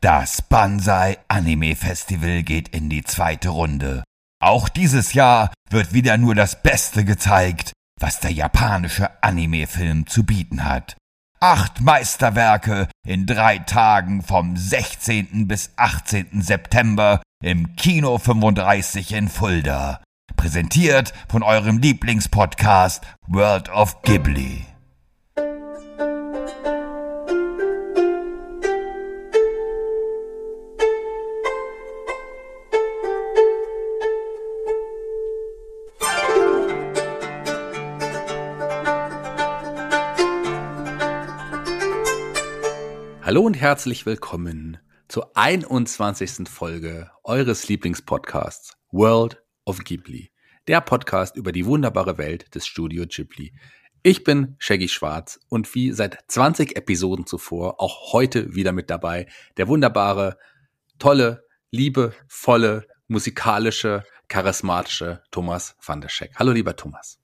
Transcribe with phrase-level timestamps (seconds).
[0.00, 4.04] Das Banzai Anime Festival geht in die zweite Runde.
[4.42, 10.64] Auch dieses Jahr wird wieder nur das Beste gezeigt, was der japanische Anime-Film zu bieten
[10.64, 10.96] hat.
[11.40, 15.48] Acht Meisterwerke in drei Tagen vom 16.
[15.48, 16.42] bis 18.
[16.42, 20.02] September im Kino 35 in Fulda.
[20.36, 24.66] Präsentiert von eurem Lieblingspodcast World of Ghibli.
[43.26, 46.48] Hallo und herzlich willkommen zur 21.
[46.48, 50.30] Folge eures Lieblingspodcasts World of Ghibli,
[50.68, 53.52] der Podcast über die wunderbare Welt des Studio Ghibli.
[54.04, 59.26] Ich bin Shaggy Schwarz und wie seit 20 Episoden zuvor auch heute wieder mit dabei
[59.56, 60.38] der wunderbare,
[61.00, 61.42] tolle,
[61.72, 66.30] liebevolle, musikalische, charismatische Thomas van der Scheck.
[66.36, 67.18] Hallo lieber Thomas.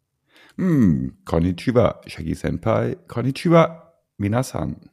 [0.57, 4.92] Hm, konnichiwa, Shaggy Senpai, konnichiwa, minasan.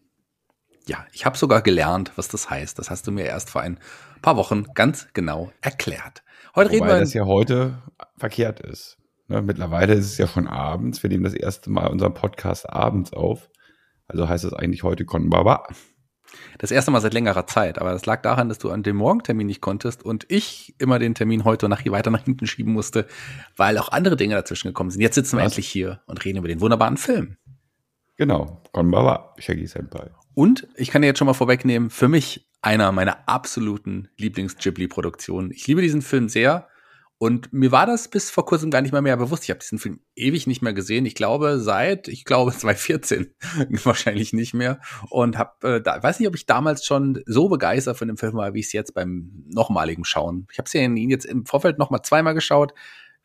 [0.90, 2.80] Ja, ich habe sogar gelernt, was das heißt.
[2.80, 3.78] Das hast du mir erst vor ein
[4.24, 6.24] paar Wochen ganz genau erklärt.
[6.56, 7.84] Heute Wobei reden wir das ja heute
[8.18, 8.98] verkehrt ist.
[9.28, 11.04] Ne, mittlerweile ist es ja schon abends.
[11.04, 13.52] Wir nehmen das erste Mal unseren Podcast abends auf.
[14.08, 15.68] Also heißt es eigentlich heute Konbaba.
[16.58, 19.46] Das erste Mal seit längerer Zeit, aber das lag daran, dass du an dem Morgentermin
[19.46, 23.06] nicht konntest und ich immer den Termin heute nach, weiter nach hinten schieben musste,
[23.56, 25.02] weil auch andere Dinge dazwischen gekommen sind.
[25.02, 25.52] Jetzt sitzen wir Was?
[25.52, 27.38] endlich hier und reden über den wunderbaren Film.
[28.18, 30.10] Genau, Konbaba, Shaggy Senpai.
[30.40, 35.52] Und ich kann dir jetzt schon mal vorwegnehmen, für mich einer meiner absoluten Lieblings-Ghibli-Produktionen.
[35.52, 36.70] Ich liebe diesen Film sehr.
[37.18, 39.44] Und mir war das bis vor kurzem gar nicht mal mehr bewusst.
[39.44, 41.06] Ich habe diesen Film ewig nicht mehr gesehen.
[41.06, 43.36] Ich glaube seit, ich glaube 2014
[43.84, 44.80] wahrscheinlich nicht mehr.
[45.10, 48.36] Und habe, äh, da, weiß nicht, ob ich damals schon so begeistert von dem Film
[48.36, 50.48] war, wie ich es jetzt beim nochmaligen Schauen.
[50.54, 52.74] Ich habe ihn jetzt im Vorfeld noch mal zweimal geschaut.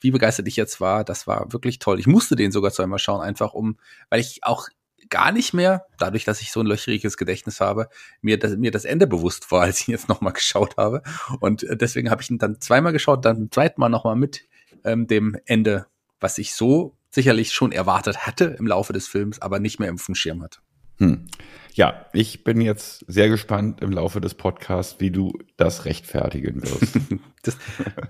[0.00, 2.00] Wie begeistert ich jetzt war, das war wirklich toll.
[2.00, 3.78] Ich musste den sogar zweimal schauen, einfach um,
[4.11, 4.69] weil ich auch
[5.10, 7.88] gar nicht mehr, dadurch, dass ich so ein löchriges Gedächtnis habe,
[8.20, 11.03] mir das, mir das Ende bewusst war, als ich ihn jetzt nochmal geschaut habe.
[11.41, 14.47] Und äh, deswegen habe ich ihn dann zweimal geschaut, dann zum zweiten Mal nochmal mit
[14.84, 15.87] ähm, dem Ende,
[16.20, 19.98] was ich so sicherlich schon erwartet hatte im Laufe des Films, aber nicht mehr im
[19.98, 20.59] Schirm hatte.
[20.98, 21.26] Hm.
[21.72, 26.98] Ja, ich bin jetzt sehr gespannt im Laufe des Podcasts, wie du das rechtfertigen wirst.
[27.43, 27.56] das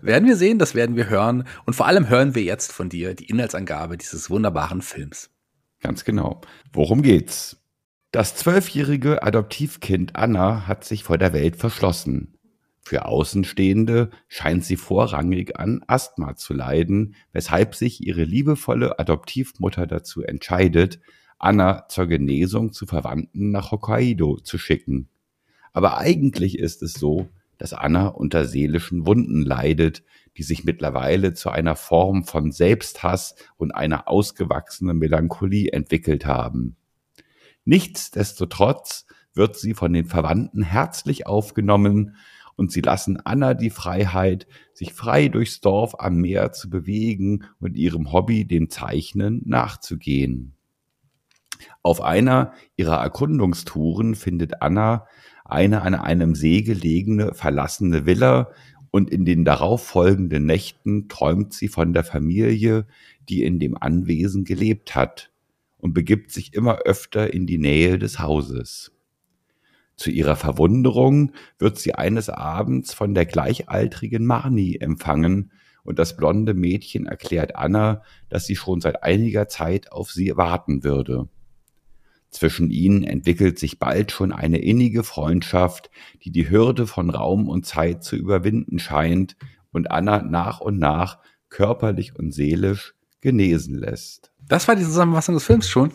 [0.02, 1.46] werden wir sehen, das werden wir hören.
[1.64, 5.30] Und vor allem hören wir jetzt von dir die Inhaltsangabe dieses wunderbaren Films.
[5.84, 6.40] Ganz genau.
[6.72, 7.62] Worum geht's?
[8.10, 12.38] Das zwölfjährige Adoptivkind Anna hat sich vor der Welt verschlossen.
[12.80, 20.22] Für Außenstehende scheint sie vorrangig an Asthma zu leiden, weshalb sich ihre liebevolle Adoptivmutter dazu
[20.22, 21.00] entscheidet,
[21.38, 25.10] Anna zur Genesung zu Verwandten nach Hokkaido zu schicken.
[25.74, 27.28] Aber eigentlich ist es so,
[27.58, 30.02] dass Anna unter seelischen Wunden leidet,
[30.36, 36.76] die sich mittlerweile zu einer Form von Selbsthass und einer ausgewachsenen Melancholie entwickelt haben.
[37.64, 42.16] Nichtsdestotrotz wird sie von den Verwandten herzlich aufgenommen
[42.56, 47.76] und sie lassen Anna die Freiheit, sich frei durchs Dorf am Meer zu bewegen und
[47.76, 50.54] ihrem Hobby, dem Zeichnen, nachzugehen.
[51.82, 55.06] Auf einer ihrer Erkundungstouren findet Anna
[55.44, 58.50] eine an einem See gelegene verlassene Villa
[58.90, 62.86] und in den darauffolgenden Nächten träumt sie von der Familie,
[63.28, 65.30] die in dem Anwesen gelebt hat
[65.78, 68.92] und begibt sich immer öfter in die Nähe des Hauses.
[69.96, 75.52] Zu ihrer Verwunderung wird sie eines Abends von der gleichaltrigen Marni empfangen,
[75.84, 80.82] und das blonde Mädchen erklärt Anna, dass sie schon seit einiger Zeit auf sie warten
[80.82, 81.28] würde.
[82.34, 85.88] Zwischen ihnen entwickelt sich bald schon eine innige Freundschaft,
[86.24, 89.36] die die Hürde von Raum und Zeit zu überwinden scheint
[89.70, 94.32] und Anna nach und nach körperlich und seelisch genesen lässt.
[94.40, 95.92] Das war die Zusammenfassung des Films schon.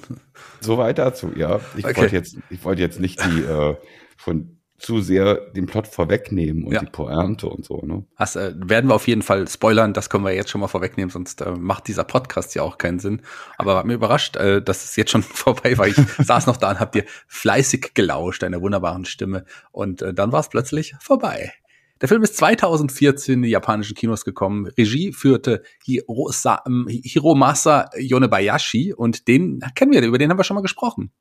[0.62, 1.60] Soweit dazu, ja.
[1.76, 1.98] Ich okay.
[1.98, 3.76] wollte jetzt, ich wollte jetzt nicht die äh,
[4.16, 6.80] schon zu sehr den Plot vorwegnehmen und ja.
[6.80, 7.82] die Pointe und so.
[7.86, 8.06] Ne?
[8.18, 11.10] Das äh, werden wir auf jeden Fall spoilern, das können wir jetzt schon mal vorwegnehmen,
[11.10, 13.22] sonst äh, macht dieser Podcast ja auch keinen Sinn.
[13.58, 15.88] Aber hat mir überrascht, äh, dass es jetzt schon vorbei war.
[15.88, 19.46] Ich saß noch da und hab dir fleißig gelauscht, deiner wunderbaren Stimme.
[19.72, 21.54] Und äh, dann war es plötzlich vorbei.
[22.02, 24.68] Der Film ist 2014 in die japanischen Kinos gekommen.
[24.78, 30.56] Regie führte Hirosa, ähm, Hiromasa Yonebayashi und den kennen wir, über den haben wir schon
[30.56, 31.12] mal gesprochen.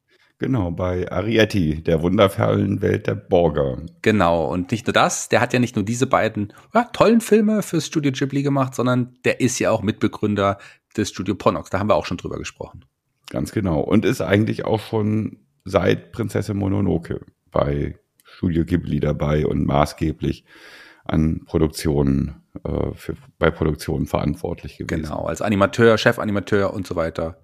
[0.41, 3.83] Genau, bei Arietti, der wundervollen Welt der Borger.
[4.03, 7.63] Genau, und nicht nur das, der hat ja nicht nur diese beiden ja, tollen Filme
[7.63, 10.59] fürs Studio Ghibli gemacht, sondern der ist ja auch Mitbegründer
[10.97, 11.71] des Studio Ponox.
[11.71, 12.85] Da haben wir auch schon drüber gesprochen.
[13.31, 13.81] Ganz genau.
[13.81, 17.21] Und ist eigentlich auch schon seit Prinzessin Mononoke
[17.51, 20.45] bei Studio Ghibli dabei und maßgeblich
[21.05, 25.03] an Produktionen, äh, für, bei Produktionen verantwortlich gewesen.
[25.03, 27.39] Genau, als Animateur, Chefanimateur und so weiter.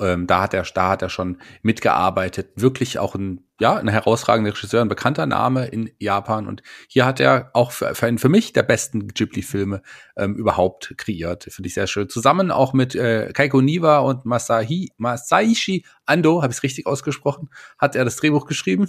[0.00, 2.50] Ähm, da hat er, da hat er schon mitgearbeitet.
[2.56, 6.46] Wirklich auch ein, ja, ein herausragender Regisseur, ein bekannter Name in Japan.
[6.46, 9.82] Und hier hat er auch für, für, einen, für mich der besten Ghibli-Filme
[10.16, 11.44] ähm, überhaupt kreiert.
[11.50, 12.08] Finde ich sehr schön.
[12.08, 17.50] Zusammen auch mit äh, Kaiko Niwa und Masahi, Masaishi Ando, habe ich es richtig ausgesprochen,
[17.78, 18.88] hat er das Drehbuch geschrieben.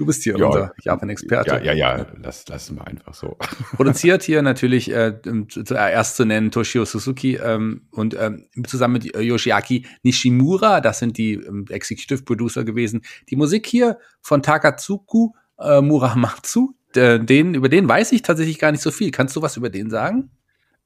[0.00, 1.60] Du bist hier ja, unser Japan-Experte.
[1.62, 3.36] Ja, ja, ja, das lassen wir einfach so.
[3.76, 9.20] Produziert hier natürlich äh, zuerst zu nennen Toshio Suzuki ähm, und ähm, zusammen mit äh,
[9.20, 13.02] Yoshiaki Nishimura, das sind die ähm, Executive Producer gewesen.
[13.28, 18.80] Die Musik hier von Takatsuku äh, Muramatsu, den, über den weiß ich tatsächlich gar nicht
[18.82, 19.10] so viel.
[19.10, 20.30] Kannst du was über den sagen?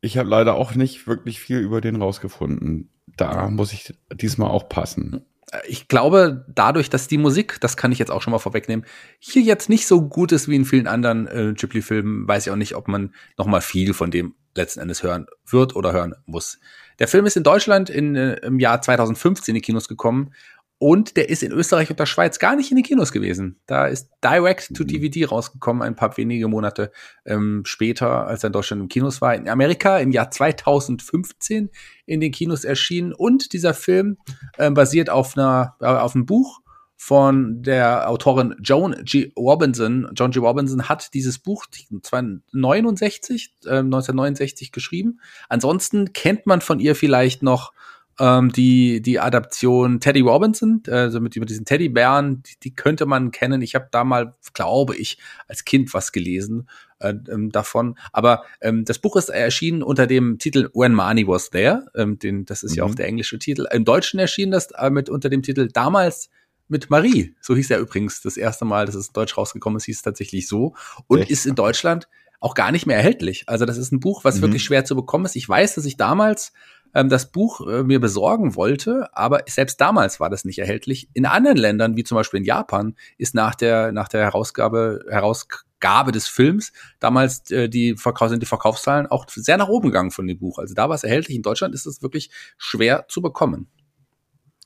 [0.01, 2.91] Ich habe leider auch nicht wirklich viel über den rausgefunden.
[3.17, 5.25] Da muss ich diesmal auch passen
[5.67, 8.85] ich glaube, dadurch, dass die Musik, das kann ich jetzt auch schon mal vorwegnehmen,
[9.19, 12.57] hier jetzt nicht so gut ist wie in vielen anderen äh, Ghibli-Filmen, weiß ich auch
[12.57, 16.59] nicht, ob man noch mal viel von dem letzten Endes hören wird oder hören muss.
[16.99, 20.33] Der Film ist in Deutschland in, äh, im Jahr 2015 in die Kinos gekommen
[20.79, 23.61] und der ist in Österreich und der Schweiz gar nicht in den Kinos gewesen.
[23.67, 26.91] Da ist Direct to DVD rausgekommen, ein paar wenige Monate
[27.25, 29.35] ähm, später, als er in Deutschland im Kinos war.
[29.35, 31.71] In Amerika im Jahr 2015
[32.07, 33.13] in den Kinos erschienen.
[33.13, 34.19] Und dieser Film
[34.59, 36.61] äh, basiert auf, einer, äh, auf einem Buch
[36.97, 39.33] von der Autorin Joan G.
[39.37, 40.09] Robinson.
[40.15, 40.39] John G.
[40.39, 45.21] Robinson hat dieses Buch 1969, äh, 1969 geschrieben.
[45.49, 47.73] Ansonsten kennt man von ihr vielleicht noch
[48.21, 53.31] ähm, die, die Adaption Teddy Robinson, also mit, mit diesen Teddybären, die, die könnte man
[53.31, 53.63] kennen.
[53.63, 55.19] Ich habe da mal, glaube ich,
[55.49, 56.69] als Kind was gelesen
[57.01, 57.97] äh, ähm, davon.
[58.13, 61.87] Aber ähm, das Buch ist erschienen unter dem Titel When Money Was There.
[61.95, 62.77] Ähm, den, das ist mhm.
[62.77, 62.97] ja auch mhm.
[62.97, 63.67] der englische Titel.
[63.73, 66.31] Im Deutschen erschien das äh, mit unter dem Titel Damals
[66.69, 67.35] mit Marie.
[67.41, 70.03] So hieß er übrigens das erste Mal, dass es in Deutsch rausgekommen ist, hieß es
[70.03, 70.75] tatsächlich so.
[71.07, 71.31] Und Echt?
[71.31, 72.09] ist in Deutschland
[72.41, 73.45] auch gar nicht mehr erhältlich.
[73.47, 74.43] Also das ist ein Buch, was mhm.
[74.43, 75.37] wirklich schwer zu bekommen ist.
[75.37, 76.53] Ich weiß, dass ich damals
[76.95, 81.09] ähm, das Buch äh, mir besorgen wollte, aber selbst damals war das nicht erhältlich.
[81.13, 86.13] In anderen Ländern, wie zum Beispiel in Japan, ist nach der, nach der Herausgabe, Herausgabe
[86.13, 90.27] des Films damals äh, die, Verkauf, sind die Verkaufszahlen auch sehr nach oben gegangen von
[90.27, 90.59] dem Buch.
[90.59, 91.37] Also da war es erhältlich.
[91.37, 93.69] In Deutschland ist es wirklich schwer zu bekommen.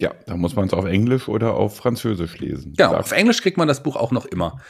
[0.00, 2.74] Ja, da muss man es auf Englisch oder auf Französisch lesen.
[2.76, 4.60] Genau, auf Englisch kriegt man das Buch auch noch immer.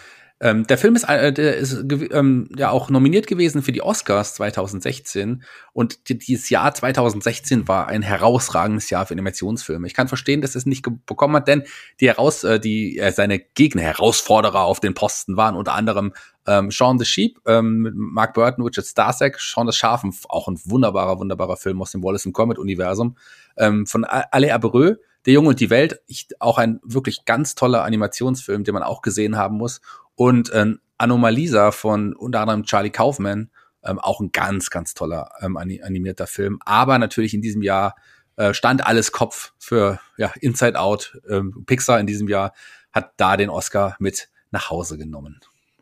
[0.40, 4.34] Ähm, der Film ist, äh, der ist ähm, ja auch nominiert gewesen für die Oscars
[4.34, 5.42] 2016
[5.72, 9.86] und die, dieses Jahr 2016 war ein herausragendes Jahr für Animationsfilme.
[9.88, 11.64] Ich kann verstehen, dass es nicht bekommen hat, denn
[12.00, 16.12] die heraus, äh, die äh, seine Gegner, Herausforderer auf den Posten waren unter anderem
[16.46, 20.58] ähm, Shaun the Sheep ähm, mit Mark Burton, Richard Starsek, Shaun the Schafen, auch ein
[20.64, 23.16] wunderbarer, wunderbarer Film aus dem Wallace and Comet Universum
[23.56, 24.94] ähm, von Ale Abreu.
[25.26, 29.02] Der Junge und die Welt, ich, auch ein wirklich ganz toller Animationsfilm, den man auch
[29.02, 29.80] gesehen haben muss.
[30.18, 33.50] Und äh, Anomalisa von unter anderem Charlie Kaufman,
[33.84, 36.58] ähm, auch ein ganz, ganz toller ähm, animierter Film.
[36.64, 37.94] Aber natürlich in diesem Jahr
[38.34, 41.20] äh, stand alles Kopf für ja, Inside Out.
[41.30, 42.52] Ähm, Pixar in diesem Jahr
[42.90, 45.38] hat da den Oscar mit nach Hause genommen.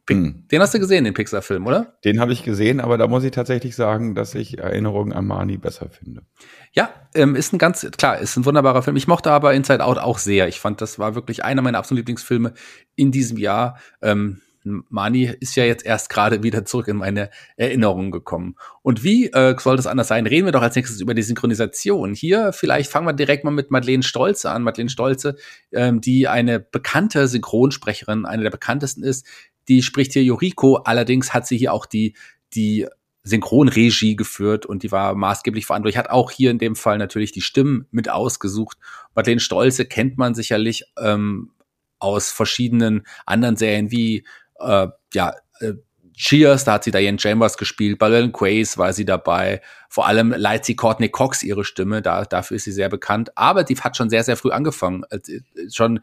[0.08, 0.44] Hm.
[0.52, 1.98] Den hast du gesehen, den Pixar-Film, oder?
[2.04, 5.56] Den habe ich gesehen, aber da muss ich tatsächlich sagen, dass ich Erinnerungen an Marnie
[5.56, 6.22] besser finde.
[6.72, 8.96] Ja, ähm, ist ein ganz, klar, ist ein wunderbarer Film.
[8.96, 10.46] Ich mochte aber Inside Out auch sehr.
[10.46, 12.52] Ich fand, das war wirklich einer meiner absoluten Lieblingsfilme
[12.94, 13.78] in diesem Jahr.
[14.00, 14.42] Ähm,
[14.88, 18.56] Mani ist ja jetzt erst gerade wieder zurück in meine Erinnerungen gekommen.
[18.82, 20.26] Und wie äh, soll das anders sein?
[20.26, 22.14] Reden wir doch als nächstes über die Synchronisation.
[22.14, 24.62] Hier vielleicht fangen wir direkt mal mit Madeleine Stolze an.
[24.62, 25.36] Madeleine Stolze,
[25.72, 29.26] ähm, die eine bekannte Synchronsprecherin, eine der bekanntesten ist,
[29.68, 32.14] die spricht hier Yoriko, allerdings hat sie hier auch die,
[32.54, 32.86] die
[33.26, 35.98] Synchronregie geführt und die war maßgeblich verantwortlich.
[35.98, 38.78] Hat auch hier in dem Fall natürlich die Stimmen mit ausgesucht.
[39.14, 41.50] Madeleine Stolze kennt man sicherlich ähm,
[41.98, 44.24] aus verschiedenen anderen Serien wie
[44.60, 45.72] äh, ja äh,
[46.16, 50.64] Cheers, da hat sie Diane Chambers gespielt, Lil Quays war sie dabei, vor allem leiht
[50.64, 54.08] sie Courtney Cox ihre Stimme, da, dafür ist sie sehr bekannt, aber die hat schon
[54.08, 55.18] sehr, sehr früh angefangen, äh,
[55.70, 56.00] schon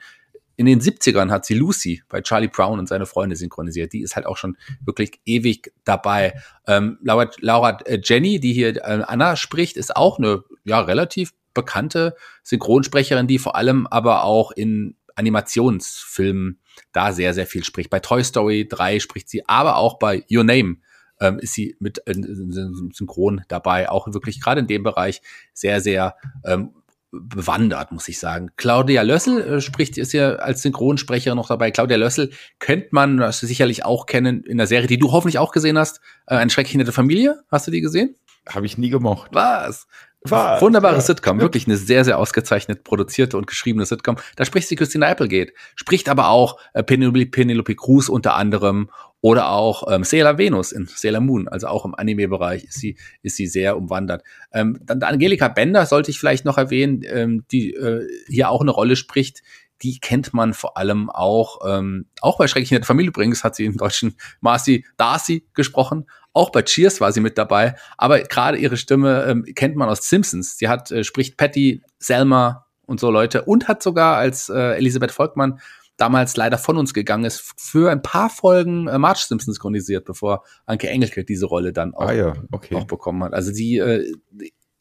[0.56, 3.94] in den 70ern hat sie Lucy bei Charlie Brown und seine Freunde synchronisiert.
[3.94, 6.40] Die ist halt auch schon wirklich ewig dabei.
[6.68, 11.34] Ähm, Laura, Laura äh, Jenny, die hier äh, Anna spricht, ist auch eine ja relativ
[11.54, 16.60] bekannte Synchronsprecherin, die vor allem aber auch in Animationsfilmen
[16.92, 17.90] da sehr, sehr viel spricht.
[17.90, 20.78] Bei Toy Story 3 spricht sie, aber auch bei Your Name
[21.20, 23.90] ähm, ist sie mit äh, Synchron dabei.
[23.90, 25.22] Auch wirklich gerade in dem Bereich
[25.54, 26.74] sehr, sehr ähm,
[27.14, 28.50] bewandert, muss ich sagen.
[28.58, 31.72] Claudia Lössel äh, spricht, ist ja als Synchronsprecherin noch dabei.
[31.72, 35.52] Claudia Lössel könnte man das sicherlich auch kennen in der Serie, die du hoffentlich auch
[35.52, 36.02] gesehen hast.
[36.26, 37.44] Äh, eine schrecklich nette Familie.
[37.50, 38.16] Hast du die gesehen?
[38.50, 39.30] Habe ich nie gemocht.
[39.34, 39.88] Was?
[40.26, 40.62] Was?
[40.62, 41.02] Wunderbare ja.
[41.02, 44.18] Sitcom, wirklich eine sehr, sehr ausgezeichnet produzierte und geschriebene Sitcom.
[44.36, 48.90] Da spricht sie Christina Applegate, spricht aber auch äh, Penelope, Penelope Cruz unter anderem
[49.24, 53.38] oder auch ähm, Sailor Venus in Sailor Moon, also auch im Anime-Bereich ist sie, ist
[53.38, 54.22] sie sehr umwandert.
[54.52, 58.72] Ähm, dann Angelika Bender sollte ich vielleicht noch erwähnen, ähm, die äh, hier auch eine
[58.72, 59.42] Rolle spricht.
[59.82, 63.64] Die kennt man vor allem auch, ähm, auch bei Schrecklich der Familie übrigens hat sie
[63.64, 68.76] im deutschen Marcy Darcy gesprochen, auch bei Cheers war sie mit dabei, aber gerade ihre
[68.76, 70.58] Stimme ähm, kennt man aus Simpsons.
[70.58, 75.12] Sie hat, äh, spricht Patty, Selma und so Leute und hat sogar als äh, Elisabeth
[75.12, 75.62] Volkmann
[75.98, 80.44] damals leider von uns gegangen ist, für ein paar Folgen äh, Marge Simpsons synchronisiert, bevor
[80.66, 82.76] Anke Engelke diese Rolle dann auch, ah ja, okay.
[82.76, 83.34] auch bekommen hat.
[83.34, 84.12] Also sie äh,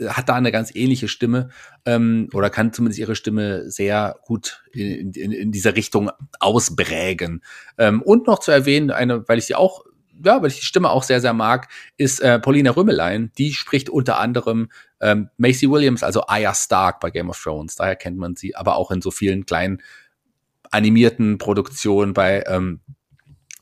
[0.08, 1.50] hat da eine ganz ähnliche Stimme
[1.84, 7.42] ähm, oder kann zumindest ihre Stimme sehr gut in, in, in dieser Richtung ausprägen.
[7.78, 9.84] Ähm, und noch zu erwähnen, eine, weil ich sie auch
[10.24, 13.32] ja, weil ich die Stimme auch sehr, sehr mag, ist äh, Paulina Rümmelein.
[13.38, 17.74] Die spricht unter anderem ähm, Macy Williams, also Arya Stark bei Game of Thrones.
[17.74, 19.82] Daher kennt man sie, aber auch in so vielen kleinen
[20.72, 22.80] animierten Produktionen bei ähm,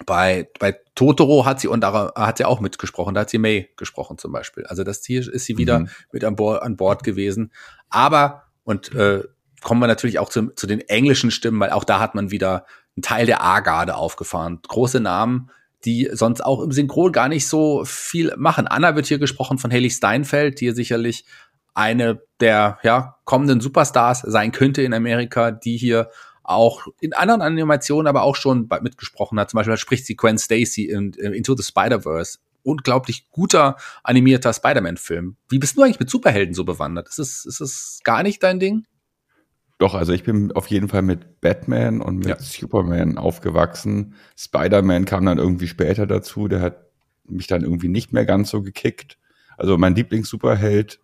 [0.06, 4.18] bei, bei Totoro hat sie und hat sie auch mitgesprochen, da hat sie May gesprochen
[4.18, 4.64] zum Beispiel.
[4.66, 5.88] Also das hier ist sie wieder mhm.
[6.12, 7.52] mit an Bord, an Bord gewesen.
[7.88, 9.24] Aber, und äh,
[9.60, 12.64] kommen wir natürlich auch zu, zu den englischen Stimmen, weil auch da hat man wieder
[12.96, 14.60] einen Teil der A-Garde aufgefahren.
[14.66, 15.50] Große Namen,
[15.84, 18.66] die sonst auch im Synchron gar nicht so viel machen.
[18.66, 21.24] Anna wird hier gesprochen von Haley Steinfeld, die sicherlich
[21.74, 26.10] eine der ja, kommenden Superstars sein könnte in Amerika, die hier
[26.50, 29.50] auch in anderen Animationen aber auch schon mitgesprochen hat.
[29.50, 32.38] Zum Beispiel spricht sie Gwen Stacy in, in Into the Spider-Verse.
[32.62, 35.36] Unglaublich guter animierter Spider-Man-Film.
[35.48, 37.08] Wie bist du eigentlich mit Superhelden so bewandert?
[37.08, 38.84] Ist es, ist es gar nicht dein Ding?
[39.78, 42.38] Doch, also ich bin auf jeden Fall mit Batman und mit ja.
[42.38, 44.14] Superman aufgewachsen.
[44.36, 46.90] Spider-Man kam dann irgendwie später dazu, der hat
[47.26, 49.16] mich dann irgendwie nicht mehr ganz so gekickt.
[49.56, 51.00] Also mein Lieblings-Superheld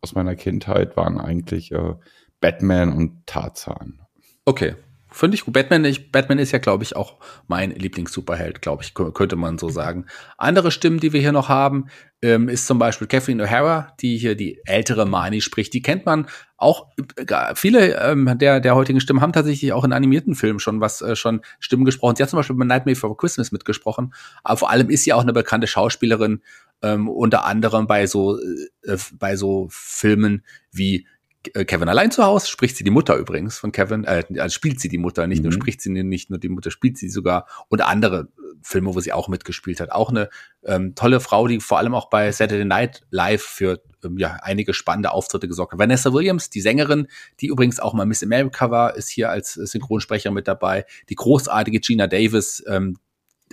[0.00, 1.94] aus meiner Kindheit waren eigentlich äh,
[2.40, 4.00] Batman und Tarzan.
[4.44, 4.76] Okay,
[5.12, 5.54] Finde ich gut.
[5.54, 7.16] Batman, ich, Batman ist ja, glaube ich, auch
[7.48, 10.06] mein Lieblings-Superheld, glaube ich, könnte man so sagen.
[10.38, 11.86] Andere Stimmen, die wir hier noch haben,
[12.22, 15.74] ähm, ist zum Beispiel Kathleen O'Hara, die hier die ältere Marnie spricht.
[15.74, 16.26] Die kennt man
[16.56, 16.88] auch.
[17.16, 21.02] Äh, viele ähm, der, der heutigen Stimmen haben tatsächlich auch in animierten Filmen schon was,
[21.02, 22.14] äh, schon Stimmen gesprochen.
[22.16, 24.14] Sie hat zum Beispiel bei Nightmare for Christmas mitgesprochen.
[24.44, 26.42] Aber vor allem ist sie auch eine bekannte Schauspielerin,
[26.82, 31.06] ähm, unter anderem bei so, äh, bei so Filmen wie
[31.42, 34.88] Kevin allein zu Hause, spricht sie die Mutter übrigens von Kevin, äh, also spielt sie
[34.88, 35.44] die Mutter, nicht mhm.
[35.44, 39.00] nur spricht sie nicht nur die Mutter, spielt sie sogar und andere äh, Filme, wo
[39.00, 39.90] sie auch mitgespielt hat.
[39.90, 40.28] Auch eine
[40.64, 44.74] ähm, tolle Frau, die vor allem auch bei Saturday Night Live für ähm, ja, einige
[44.74, 45.78] spannende Auftritte gesorgt hat.
[45.78, 47.06] Vanessa Williams, die Sängerin,
[47.40, 50.84] die übrigens auch mal Miss America war, ist hier als Synchronsprecher mit dabei.
[51.08, 52.98] Die großartige Gina Davis, ähm,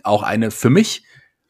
[0.04, 1.04] auch eine für mich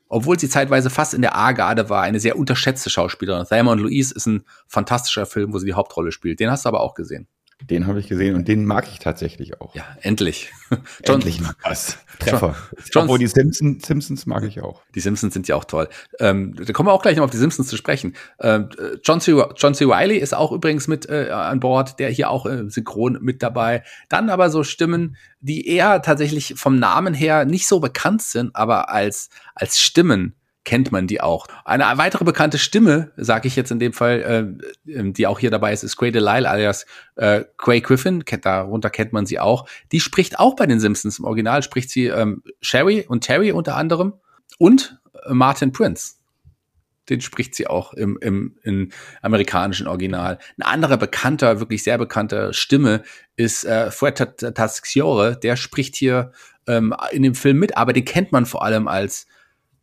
[0.10, 3.46] obwohl sie zeitweise fast in der A-Garde war, eine sehr unterschätzte Schauspielerin.
[3.46, 6.40] Thelma und Louise ist ein fantastischer Film, wo sie die Hauptrolle spielt.
[6.40, 7.28] Den hast du aber auch gesehen.
[7.64, 9.74] Den habe ich gesehen und den mag ich tatsächlich auch.
[9.74, 10.52] Ja, endlich.
[11.06, 11.98] John, endlich mal was.
[12.20, 12.56] Treffer.
[12.94, 14.84] John, Obwohl die Simpsons, Simpsons mag ich auch.
[14.94, 15.90] Die Simpsons sind ja auch toll.
[16.20, 18.16] Ähm, da kommen wir auch gleich noch auf die Simpsons zu sprechen.
[18.40, 18.70] Ähm,
[19.04, 19.32] John, C.
[19.56, 19.88] John C.
[19.88, 23.84] Wiley ist auch übrigens mit äh, an Bord, der hier auch äh, synchron mit dabei.
[24.08, 28.90] Dann aber so Stimmen, die eher tatsächlich vom Namen her nicht so bekannt sind, aber
[28.90, 30.36] als, als Stimmen
[30.68, 31.48] kennt man die auch.
[31.64, 35.50] Eine weitere bekannte Stimme, sage ich jetzt in dem Fall, äh, ähm, die auch hier
[35.50, 39.66] dabei ist, ist Quay Delisle alias äh, Quay Griffin, darunter kennt man sie auch.
[39.94, 41.20] Die spricht auch bei den Simpsons.
[41.20, 44.16] Im Original spricht sie ähm, Sherry und Terry unter anderem
[44.58, 46.16] und äh, Martin Prince.
[47.08, 48.90] Den spricht sie auch im, im, im
[49.22, 50.38] amerikanischen Original.
[50.58, 53.04] Ein anderer bekannter, wirklich sehr bekannter Stimme
[53.38, 55.40] ist äh, Fred Taxiore.
[55.42, 56.34] Der spricht hier
[56.68, 59.28] ähm, in dem Film mit, aber den kennt man vor allem als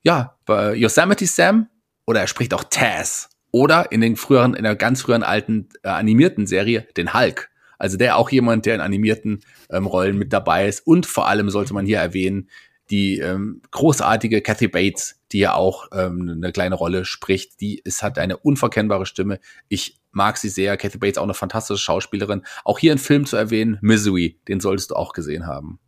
[0.04, 1.68] ja, bei Yosemite Sam
[2.06, 5.88] oder er spricht auch Taz oder in den früheren, in der ganz früheren alten äh,
[5.88, 7.50] animierten Serie den Hulk.
[7.78, 10.86] Also der auch jemand, der in animierten ähm, Rollen mit dabei ist.
[10.86, 12.48] Und vor allem sollte man hier erwähnen,
[12.90, 17.60] die ähm, großartige Kathy Bates, die ja auch ähm, eine kleine Rolle spricht.
[17.60, 19.40] Die ist, hat eine unverkennbare Stimme.
[19.68, 20.76] Ich mag sie sehr.
[20.76, 22.42] Kathy Bates auch eine fantastische Schauspielerin.
[22.64, 25.78] Auch hier ein Film zu erwähnen, Misery, den solltest du auch gesehen haben.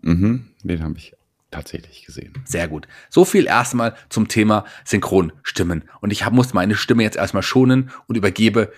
[0.00, 1.14] Mhm, den habe ich
[1.54, 2.32] tatsächlich gesehen.
[2.44, 2.88] Sehr gut.
[3.08, 5.84] So viel erstmal zum Thema Synchronstimmen.
[6.00, 8.72] Und ich hab, muss meine Stimme jetzt erstmal schonen und übergebe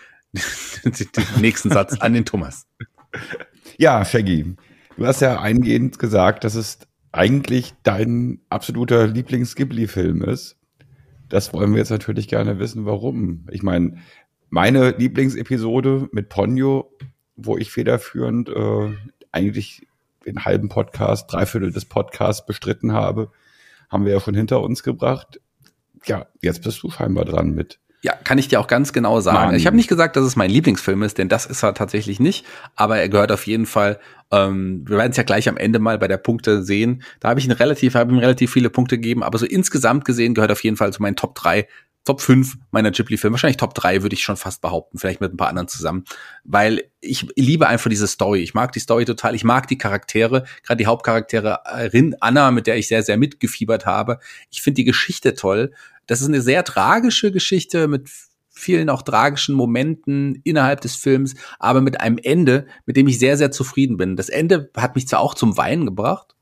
[0.85, 2.67] den nächsten Satz an den Thomas.
[3.79, 4.57] Ja, Shaggy,
[4.97, 6.79] du hast ja eingehend gesagt, dass es
[7.13, 10.57] eigentlich dein absoluter Lieblings-Ghibli-Film ist.
[11.29, 13.47] Das wollen wir jetzt natürlich gerne wissen, warum.
[13.51, 13.97] Ich meine,
[14.51, 16.93] meine Lieblingsepisode mit Ponyo,
[17.37, 18.95] wo ich federführend äh,
[19.33, 19.86] eigentlich
[20.27, 23.31] den halben Podcast, Dreiviertel des Podcasts bestritten habe,
[23.89, 25.41] haben wir ja schon hinter uns gebracht.
[26.05, 29.47] Ja, jetzt bist du scheinbar dran mit Ja, kann ich dir auch ganz genau sagen.
[29.47, 29.55] Mann.
[29.55, 32.45] Ich habe nicht gesagt, dass es mein Lieblingsfilm ist, denn das ist er tatsächlich nicht.
[32.75, 33.99] Aber er gehört auf jeden Fall.
[34.31, 37.03] Ähm, wir werden es ja gleich am Ende mal bei der Punkte sehen.
[37.21, 39.23] Da habe ich ihn relativ, habe ihm relativ viele Punkte gegeben.
[39.23, 41.67] Aber so insgesamt gesehen gehört auf jeden Fall zu meinen Top 3
[42.07, 45.37] Top 5 meiner Ghibli-Filme, wahrscheinlich Top 3 würde ich schon fast behaupten, vielleicht mit ein
[45.37, 46.05] paar anderen zusammen,
[46.45, 48.41] weil ich liebe einfach diese Story.
[48.41, 51.59] Ich mag die Story total, ich mag die Charaktere, gerade die Hauptcharaktere
[51.93, 54.21] Rin, Anna, mit der ich sehr, sehr mitgefiebert habe.
[54.51, 55.73] Ich finde die Geschichte toll.
[56.07, 58.09] Das ist eine sehr tragische Geschichte mit
[58.51, 63.37] vielen auch tragischen Momenten innerhalb des Films, aber mit einem Ende, mit dem ich sehr,
[63.37, 64.15] sehr zufrieden bin.
[64.15, 66.37] Das Ende hat mich zwar auch zum Weinen gebracht,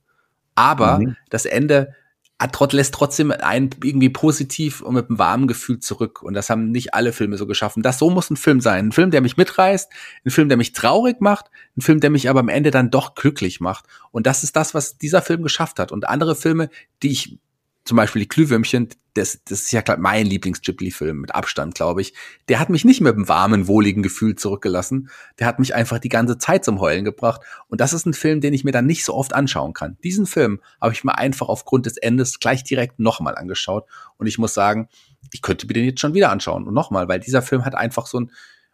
[0.54, 1.16] aber mhm.
[1.30, 1.94] das Ende
[2.38, 6.22] hat, lässt trotzdem einen irgendwie positiv und mit einem warmen Gefühl zurück.
[6.22, 7.82] Und das haben nicht alle Filme so geschaffen.
[7.82, 8.88] Das so muss ein Film sein.
[8.88, 9.90] Ein Film, der mich mitreißt,
[10.24, 13.14] ein Film, der mich traurig macht, ein Film, der mich aber am Ende dann doch
[13.14, 13.86] glücklich macht.
[14.10, 15.92] Und das ist das, was dieser Film geschafft hat.
[15.92, 16.70] Und andere Filme,
[17.02, 17.38] die ich
[17.84, 22.14] zum Beispiel die Glühwürmchen, das, das ist ja glaub, mein Lieblings-Ghibli-Film mit Abstand, glaube ich.
[22.48, 25.08] Der hat mich nicht mit einem warmen, wohligen Gefühl zurückgelassen.
[25.38, 27.42] Der hat mich einfach die ganze Zeit zum Heulen gebracht.
[27.68, 29.96] Und das ist ein Film, den ich mir dann nicht so oft anschauen kann.
[30.02, 33.86] Diesen Film habe ich mir einfach aufgrund des Endes gleich direkt nochmal angeschaut.
[34.16, 34.88] Und ich muss sagen,
[35.32, 36.66] ich könnte mir den jetzt schon wieder anschauen.
[36.66, 38.30] Und nochmal, weil dieser Film hat einfach so ein,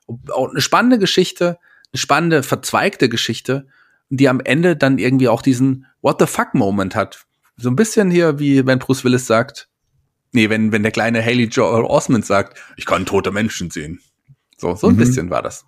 [0.09, 1.59] eine spannende Geschichte,
[1.93, 3.67] eine spannende, verzweigte Geschichte,
[4.09, 7.26] die am Ende dann irgendwie auch diesen What the fuck Moment hat,
[7.61, 9.69] so ein bisschen hier, wie wenn Bruce Willis sagt,
[10.33, 14.00] nee, wenn, wenn der kleine Haley Joel Osmond sagt, ich kann tote Menschen sehen.
[14.57, 14.99] So, so ein mhm.
[14.99, 15.64] bisschen war das.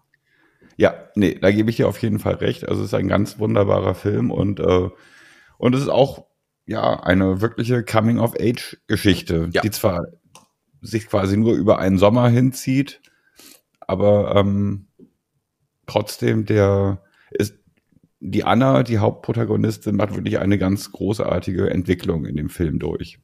[0.76, 2.68] Ja, nee, da gebe ich dir auf jeden Fall recht.
[2.68, 4.88] Also es ist ein ganz wunderbarer Film und, äh,
[5.58, 6.26] und es ist auch
[6.66, 9.60] ja eine wirkliche Coming-of-Age-Geschichte, ja.
[9.60, 10.02] die zwar
[10.80, 13.00] sich quasi nur über einen Sommer hinzieht,
[13.80, 14.88] aber ähm,
[15.86, 17.61] trotzdem der ist
[18.24, 23.18] die Anna, die Hauptprotagonistin, macht wirklich eine ganz großartige Entwicklung in dem Film durch.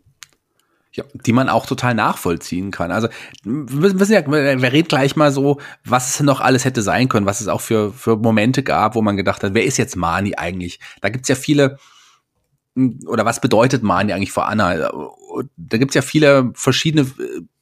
[0.93, 2.90] Ja, die man auch total nachvollziehen kann.
[2.90, 3.09] Also
[3.45, 7.26] wir wissen ja, wir reden gleich mal so, was es noch alles hätte sein können,
[7.26, 10.35] was es auch für, für Momente gab, wo man gedacht hat, wer ist jetzt Mani
[10.37, 10.81] eigentlich?
[11.00, 11.78] Da gibt's ja viele,
[13.07, 14.90] oder was bedeutet Mani eigentlich für Anna?
[15.57, 17.07] Da gibt's ja viele verschiedene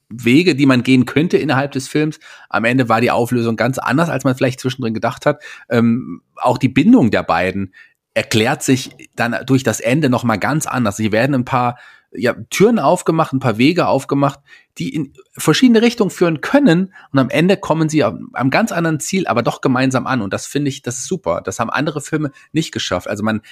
[0.08, 2.20] Wege, die man gehen könnte innerhalb des Films.
[2.48, 5.42] Am Ende war die Auflösung ganz anders, als man vielleicht zwischendrin gedacht hat.
[5.68, 7.74] Ähm, auch die Bindung der beiden
[8.14, 10.96] erklärt sich dann durch das Ende noch mal ganz anders.
[10.96, 11.76] Sie werden ein paar
[12.12, 14.40] ja, Türen aufgemacht, ein paar Wege aufgemacht,
[14.78, 19.00] die in verschiedene Richtungen führen können und am Ende kommen sie am, am ganz anderen
[19.00, 21.42] Ziel, aber doch gemeinsam an und das finde ich, das ist super.
[21.42, 23.08] Das haben andere Filme nicht geschafft.
[23.08, 23.42] Also man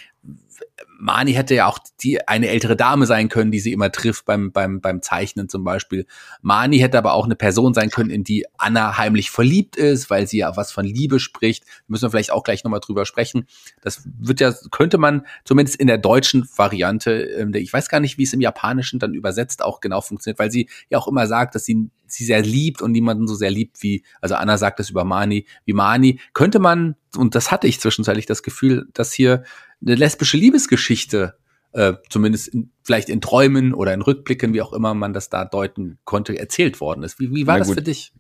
[0.99, 4.53] Mani hätte ja auch die eine ältere Dame sein können, die sie immer trifft beim,
[4.53, 6.07] beim, beim Zeichnen zum Beispiel.
[6.41, 10.27] Mani hätte aber auch eine Person sein können, in die Anna heimlich verliebt ist, weil
[10.27, 11.65] sie ja was von Liebe spricht.
[11.89, 13.47] Müssen wir vielleicht auch gleich nochmal drüber sprechen.
[13.83, 18.19] Das wird ja, könnte man zumindest in der deutschen Variante, ähm, ich weiß gar nicht,
[18.19, 21.55] wie es im Japanischen dann übersetzt auch genau funktioniert, weil sie ja auch immer sagt,
[21.55, 24.91] dass sie sie sehr liebt und niemanden so sehr liebt wie, also Anna sagt das
[24.91, 29.45] über Mani, wie Mani, könnte man, und das hatte ich zwischenzeitlich das Gefühl, dass hier
[29.85, 31.35] eine lesbische Liebesgeschichte,
[31.73, 35.45] äh, zumindest in, vielleicht in Träumen oder in Rückblicken, wie auch immer man das da
[35.45, 37.19] deuten konnte, erzählt worden ist.
[37.19, 38.13] Wie, wie war das für dich?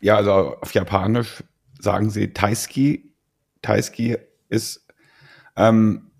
[0.00, 1.44] Ja, also auf Japanisch
[1.78, 3.12] sagen sie Taisuki.
[3.60, 4.16] Taisuki
[4.48, 4.86] ist,
[5.56, 6.10] ähm,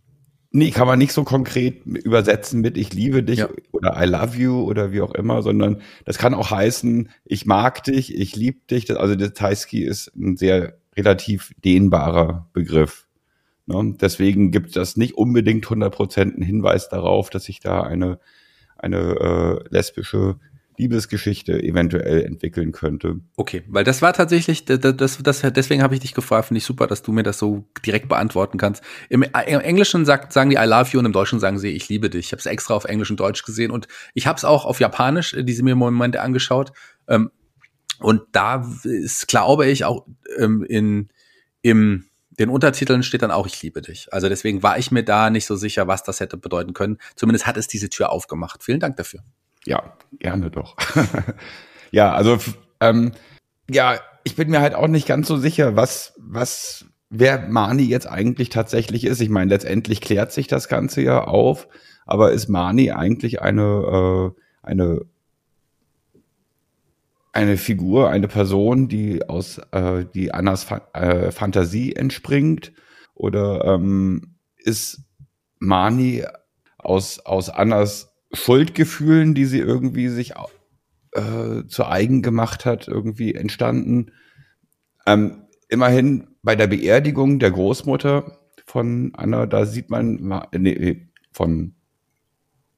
[0.50, 3.48] nee, kann man nicht so konkret übersetzen mit ich liebe dich ja.
[3.72, 7.82] oder I love you oder wie auch immer, sondern das kann auch heißen, ich mag
[7.84, 8.96] dich, ich liebe dich.
[8.96, 13.06] Also der Taisuki ist ein sehr relativ dehnbarer Begriff.
[13.72, 13.96] Ne?
[14.00, 18.18] Deswegen gibt das nicht unbedingt 100% einen Hinweis darauf, dass sich da eine,
[18.76, 20.36] eine äh, lesbische
[20.78, 23.20] Liebesgeschichte eventuell entwickeln könnte.
[23.36, 24.80] Okay, weil das war tatsächlich, das,
[25.22, 28.08] das, deswegen habe ich dich gefragt, finde ich super, dass du mir das so direkt
[28.08, 28.82] beantworten kannst.
[29.08, 31.88] Im, im Englischen sagt, sagen die I love you und im Deutschen sagen sie ich
[31.88, 32.26] liebe dich.
[32.26, 34.80] Ich habe es extra auf Englisch und Deutsch gesehen und ich habe es auch auf
[34.80, 36.72] Japanisch äh, diese mir im Moment angeschaut.
[37.06, 37.30] Ähm,
[38.00, 40.06] und da ist, glaube ich, auch
[40.38, 41.08] ähm, in
[41.62, 42.06] im
[42.38, 44.12] den Untertiteln steht dann auch Ich liebe dich.
[44.12, 46.98] Also deswegen war ich mir da nicht so sicher, was das hätte bedeuten können.
[47.14, 48.62] Zumindest hat es diese Tür aufgemacht.
[48.62, 49.20] Vielen Dank dafür.
[49.64, 50.76] Ja, gerne doch.
[51.90, 52.38] ja, also
[52.80, 53.12] ähm,
[53.70, 58.08] ja, ich bin mir halt auch nicht ganz so sicher, was, was, wer Mani jetzt
[58.08, 59.20] eigentlich tatsächlich ist.
[59.20, 61.68] Ich meine, letztendlich klärt sich das Ganze ja auf,
[62.06, 65.02] aber ist Mani eigentlich eine, äh, eine
[67.32, 72.72] eine Figur, eine Person, die aus äh, die Annas Fa äh, Fantasie entspringt?
[73.14, 75.02] Oder ähm, ist
[75.58, 76.24] Mani
[76.78, 80.32] aus, aus Annas Schuldgefühlen, die sie irgendwie sich
[81.12, 84.12] äh, zu eigen gemacht hat, irgendwie entstanden?
[85.06, 91.74] Ähm, immerhin bei der Beerdigung der Großmutter von Anna, da sieht man, nee, von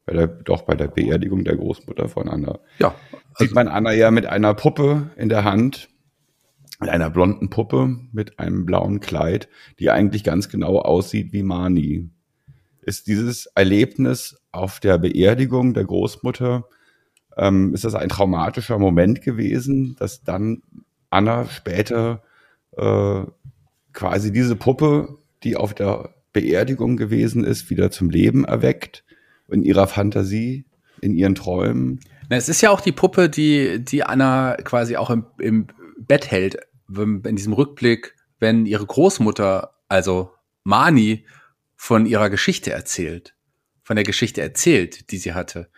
[0.07, 2.59] Bei der, doch bei der Beerdigung der Großmutter von Anna.
[2.79, 2.95] Ja.
[3.33, 5.88] Also Sieht man Anna ja mit einer Puppe in der Hand,
[6.81, 12.11] mit einer blonden Puppe mit einem blauen Kleid, die eigentlich ganz genau aussieht wie Mani.
[12.83, 16.69] Ist dieses Erlebnis auf der Beerdigung der Großmutter,
[17.37, 20.62] ähm, ist das ein traumatischer Moment gewesen, dass dann
[21.11, 22.23] Anna später
[22.77, 23.23] äh,
[23.93, 29.04] quasi diese Puppe, die auf der Beerdigung gewesen ist, wieder zum Leben erweckt
[29.48, 30.64] in ihrer Fantasie,
[31.00, 32.00] in ihren Träumen.
[32.30, 35.66] Na, es ist ja auch die Puppe, die, die Anna quasi auch im, im
[35.98, 40.30] Bett hält, in diesem Rückblick, wenn ihre Großmutter, also
[40.64, 41.24] Mani,
[41.76, 43.35] von ihrer Geschichte erzählt,
[43.83, 45.68] von der Geschichte erzählt, die sie hatte.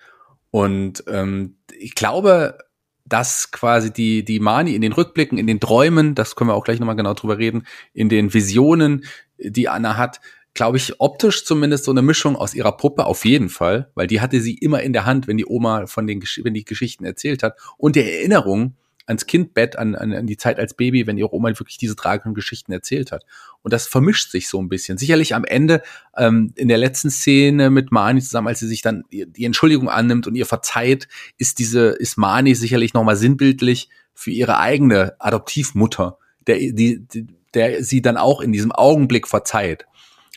[0.50, 2.59] Und ähm, ich glaube,
[3.05, 6.64] dass quasi die, die Mani in den Rückblicken, in den Träumen, das können wir auch
[6.64, 9.05] gleich nochmal genau drüber reden, in den Visionen,
[9.38, 10.20] die Anna hat,
[10.57, 14.21] glaube ich, optisch zumindest so eine Mischung aus ihrer Puppe auf jeden Fall, weil die
[14.21, 17.45] hatte sie immer in der Hand, wenn die Oma von den, wenn die Geschichten erzählt
[17.45, 18.75] hat und der Erinnerung
[19.07, 22.35] ans Kindbett, an, an, an die Zeit als Baby, wenn ihre Oma wirklich diese tragischen
[22.35, 23.25] Geschichten erzählt hat.
[23.62, 24.99] Und das vermischt sich so ein bisschen.
[24.99, 25.83] Sicherlich am Ende,
[26.16, 30.27] ähm, in der letzten Szene mit Mani zusammen, als sie sich dann die Entschuldigung annimmt
[30.27, 31.07] und ihr verzeiht,
[31.38, 37.07] ist diese, ist Mani sicherlich nochmal sinnbildlich für ihre eigene Adoptivmutter, der, die,
[37.55, 39.87] der sie dann auch in diesem Augenblick verzeiht.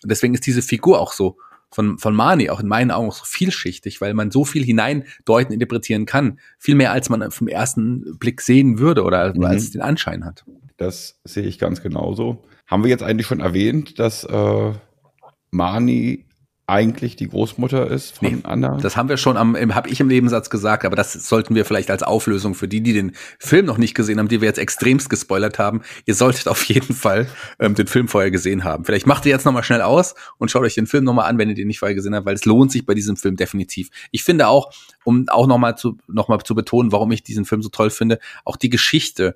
[0.04, 1.38] Und deswegen ist diese Figur auch so
[1.72, 6.06] von, von Mani auch in meinen Augen so vielschichtig, weil man so viel hineindeuten, interpretieren
[6.06, 6.40] kann.
[6.58, 9.44] Viel mehr, als man vom ersten Blick sehen würde oder mhm.
[9.44, 10.46] als es den Anschein hat.
[10.78, 12.44] Das sehe ich ganz genauso.
[12.66, 14.74] Haben wir jetzt eigentlich schon erwähnt, dass äh,
[15.52, 16.26] Mani
[16.70, 18.78] eigentlich die Großmutter ist von nee, Anna?
[18.78, 21.92] Das haben wir schon am, habe ich im Nebensatz gesagt, aber das sollten wir vielleicht
[21.92, 25.10] als Auflösung für die, die den Film noch nicht gesehen haben, die wir jetzt extremst
[25.10, 25.82] gespoilert haben.
[26.06, 27.28] Ihr solltet auf jeden Fall
[27.60, 28.86] ähm, den Film vorher gesehen haben.
[28.86, 31.50] Vielleicht macht ihr jetzt nochmal schnell aus und schaut euch den Film nochmal an, wenn
[31.50, 33.90] ihr den nicht vorher gesehen habt, weil es lohnt sich bei diesem Film definitiv.
[34.12, 34.72] Ich finde auch,
[35.04, 38.20] um auch nochmal zu, noch mal zu betonen, warum ich diesen Film so toll finde,
[38.46, 39.36] auch die Geschichte.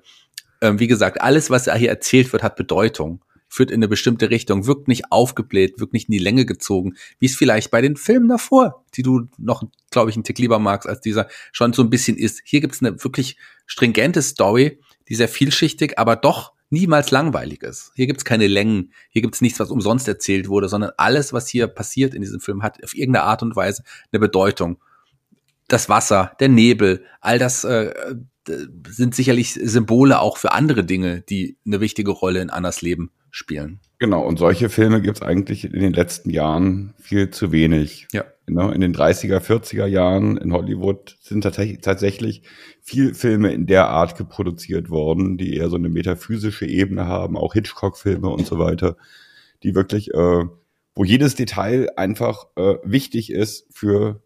[0.60, 3.20] Ähm, wie gesagt, alles, was hier erzählt wird, hat Bedeutung
[3.54, 7.26] führt in eine bestimmte Richtung, wirkt nicht aufgebläht, wirkt nicht in die Länge gezogen, wie
[7.26, 9.62] es vielleicht bei den Filmen davor, die du noch,
[9.92, 12.42] glaube ich, einen Tick lieber magst als dieser, schon so ein bisschen ist.
[12.44, 13.36] Hier gibt es eine wirklich
[13.66, 17.92] stringente Story, die sehr vielschichtig, aber doch niemals langweilig ist.
[17.94, 21.32] Hier gibt es keine Längen, hier gibt es nichts, was umsonst erzählt wurde, sondern alles,
[21.32, 24.78] was hier passiert in diesem Film, hat auf irgendeine Art und Weise eine Bedeutung.
[25.68, 28.16] Das Wasser, der Nebel, all das äh,
[28.88, 33.80] sind sicherlich Symbole auch für andere Dinge, die eine wichtige Rolle in Annas Leben spielen.
[33.98, 38.06] Genau, und solche Filme gibt es eigentlich in den letzten Jahren viel zu wenig.
[38.12, 38.24] Ja.
[38.46, 42.42] Genau, in den 30er, 40er Jahren in Hollywood sind tatsächlich
[42.82, 47.54] viel Filme in der Art geproduziert worden, die eher so eine metaphysische Ebene haben, auch
[47.54, 48.96] Hitchcock-Filme und so weiter,
[49.62, 50.44] die wirklich, äh,
[50.94, 54.22] wo jedes Detail einfach äh, wichtig ist für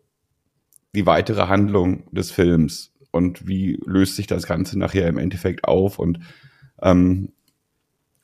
[0.95, 5.99] die weitere Handlung des Films und wie löst sich das Ganze nachher im Endeffekt auf
[5.99, 6.21] und
[6.83, 7.33] ähm,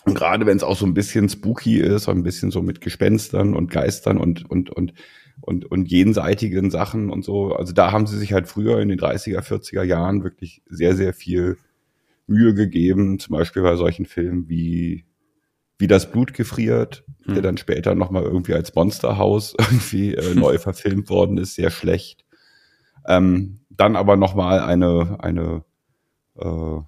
[0.04, 3.54] und gerade wenn es auch so ein bisschen spooky ist, ein bisschen so mit Gespenstern
[3.54, 4.92] und Geistern und, und, und,
[5.40, 7.54] und, und jenseitigen Sachen und so.
[7.54, 11.14] Also da haben sie sich halt früher in den 30er, 40er Jahren wirklich sehr, sehr
[11.14, 11.56] viel
[12.26, 13.18] Mühe gegeben.
[13.18, 15.06] Zum Beispiel bei solchen Filmen wie,
[15.78, 17.34] wie das Blut gefriert, hm.
[17.34, 22.23] der dann später nochmal irgendwie als Monsterhaus irgendwie äh, neu verfilmt worden ist, sehr schlecht.
[23.06, 25.64] Ähm, dann aber nochmal eine, eine,
[26.36, 26.80] äh,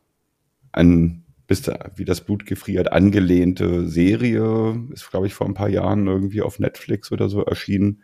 [0.73, 6.07] ein bis wie das Blut gefriert angelehnte Serie, ist, glaube ich, vor ein paar Jahren
[6.07, 8.03] irgendwie auf Netflix oder so erschienen.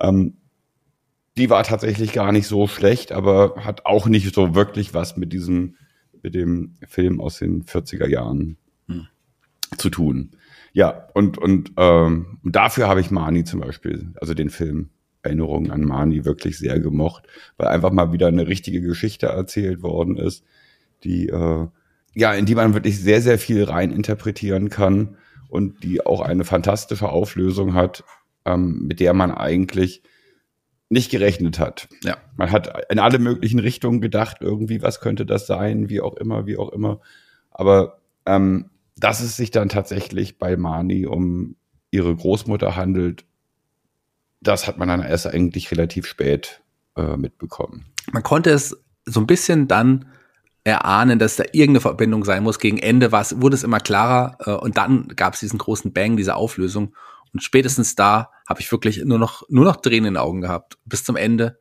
[0.00, 0.34] Ähm,
[1.36, 5.32] die war tatsächlich gar nicht so schlecht, aber hat auch nicht so wirklich was mit
[5.32, 5.76] diesem,
[6.22, 8.56] mit dem Film aus den 40er Jahren
[8.88, 9.06] hm.
[9.76, 10.32] zu tun.
[10.72, 14.90] Ja, und, und ähm, dafür habe ich Mani zum Beispiel, also den Film
[15.24, 17.24] Erinnerungen an Mani wirklich sehr gemocht,
[17.56, 20.44] weil einfach mal wieder eine richtige Geschichte erzählt worden ist,
[21.02, 21.66] die äh,
[22.14, 25.16] ja, in die man wirklich sehr, sehr viel rein interpretieren kann
[25.48, 28.04] und die auch eine fantastische Auflösung hat,
[28.44, 30.02] ähm, mit der man eigentlich
[30.88, 31.88] nicht gerechnet hat.
[32.04, 32.16] Ja.
[32.36, 36.46] Man hat in alle möglichen Richtungen gedacht, irgendwie, was könnte das sein, wie auch immer,
[36.46, 37.00] wie auch immer.
[37.50, 41.56] Aber ähm, dass es sich dann tatsächlich bei Mani um
[41.90, 43.24] ihre Großmutter handelt,
[44.46, 46.62] das hat man dann erst eigentlich relativ spät
[46.96, 47.86] äh, mitbekommen.
[48.12, 50.06] Man konnte es so ein bisschen dann
[50.64, 52.58] erahnen, dass da irgendeine Verbindung sein muss.
[52.58, 55.92] Gegen Ende war es, wurde es immer klarer äh, und dann gab es diesen großen
[55.92, 56.94] Bang, diese Auflösung.
[57.32, 60.78] Und spätestens da habe ich wirklich nur noch, nur noch Tränen in den Augen gehabt
[60.84, 61.58] bis zum Ende.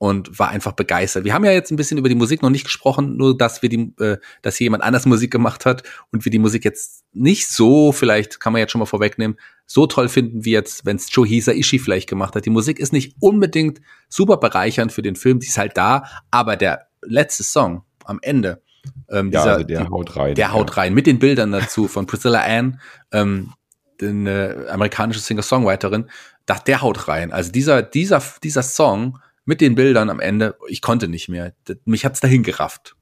[0.00, 1.24] Und war einfach begeistert.
[1.24, 3.68] Wir haben ja jetzt ein bisschen über die Musik noch nicht gesprochen, nur dass wir
[3.68, 7.48] die, äh, dass hier jemand anders Musik gemacht hat und wir die Musik jetzt nicht
[7.48, 11.14] so, vielleicht kann man jetzt schon mal vorwegnehmen, so toll finden wie jetzt, wenn es
[11.14, 12.46] Joe Ishi vielleicht gemacht hat.
[12.46, 16.56] Die Musik ist nicht unbedingt super bereichernd für den Film, die ist halt da, aber
[16.56, 18.62] der letzte Song am Ende,
[19.10, 20.34] ähm, Ja, dieser, also der die, haut rein.
[20.34, 20.76] der haut ja.
[20.76, 22.80] rein mit den Bildern dazu von Priscilla Ann,
[23.12, 23.52] ähm,
[24.00, 26.08] den äh, amerikanische Singer-Songwriterin,
[26.46, 27.32] dachte, der haut rein.
[27.32, 29.18] Also dieser, dieser, dieser Song
[29.50, 31.52] mit den Bildern am Ende, ich konnte nicht mehr.
[31.84, 32.94] Mich hat's dahin gerafft.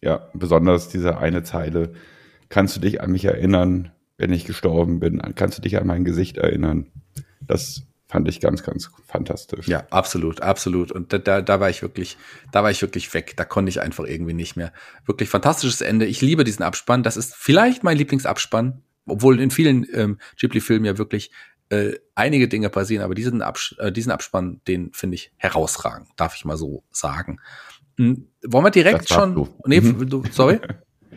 [0.00, 1.92] Ja, besonders diese eine Zeile.
[2.48, 5.20] Kannst du dich an mich erinnern, wenn ich gestorben bin?
[5.34, 6.86] Kannst du dich an mein Gesicht erinnern?
[7.42, 9.68] Das fand ich ganz, ganz fantastisch.
[9.68, 10.90] Ja, absolut, absolut.
[10.90, 12.16] Und da, da, da war ich wirklich,
[12.50, 13.34] da war ich wirklich weg.
[13.36, 14.72] Da konnte ich einfach irgendwie nicht mehr.
[15.04, 16.06] Wirklich fantastisches Ende.
[16.06, 17.02] Ich liebe diesen Abspann.
[17.02, 21.30] Das ist vielleicht mein Lieblingsabspann, obwohl in vielen ähm, Ghibli-Filmen ja wirklich
[21.70, 26.36] äh, einige Dinge passieren, aber diesen, Abs äh, diesen Abspann, den finde ich herausragend, darf
[26.36, 27.40] ich mal so sagen.
[27.96, 29.48] Hm, wollen wir direkt schon, du.
[29.66, 30.08] nee, Mhm.
[30.08, 30.58] du, sorry,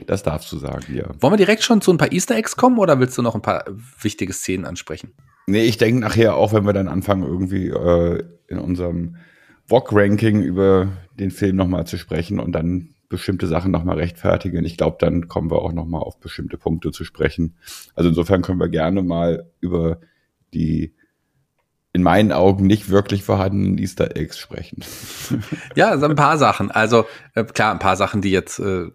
[0.07, 1.05] Das darfst du sagen, ja.
[1.21, 3.41] wollen wir direkt schon zu ein paar Easter Eggs kommen oder willst du noch ein
[3.41, 3.63] paar
[4.01, 5.13] wichtige Szenen ansprechen?
[5.47, 9.17] Nee, ich denke nachher auch, wenn wir dann anfangen, irgendwie äh, in unserem
[9.67, 10.89] VOG-Ranking über
[11.19, 14.65] den Film nochmal zu sprechen und dann bestimmte Sachen nochmal rechtfertigen.
[14.65, 17.55] Ich glaube, dann kommen wir auch nochmal auf bestimmte Punkte zu sprechen.
[17.95, 19.99] Also insofern können wir gerne mal über
[20.53, 20.93] die
[21.93, 24.83] in meinen Augen nicht wirklich vorhandenen Easter Eggs sprechen.
[25.75, 26.71] Ja, so ein paar Sachen.
[26.71, 28.89] Also äh, klar, ein paar Sachen, die jetzt äh,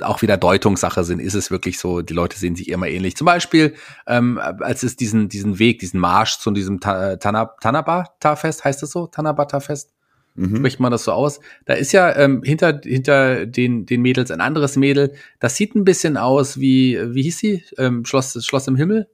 [0.00, 1.20] auch wieder Deutungssache sind.
[1.20, 2.02] Ist es wirklich so?
[2.02, 3.16] Die Leute sehen sich immer ähnlich.
[3.16, 3.74] Zum Beispiel,
[4.06, 8.90] ähm, als es diesen diesen Weg, diesen Marsch zu diesem Ta Tana Tanabata-Fest, heißt es
[8.90, 9.06] so?
[9.06, 9.92] Tanabata-Fest?
[10.34, 10.56] Mhm.
[10.56, 11.40] Spricht man das so aus?
[11.64, 15.14] Da ist ja ähm, hinter hinter den den Mädels ein anderes Mädel.
[15.38, 17.64] Das sieht ein bisschen aus wie wie hieß sie?
[17.78, 19.08] Ähm, Schloss Schloss im Himmel?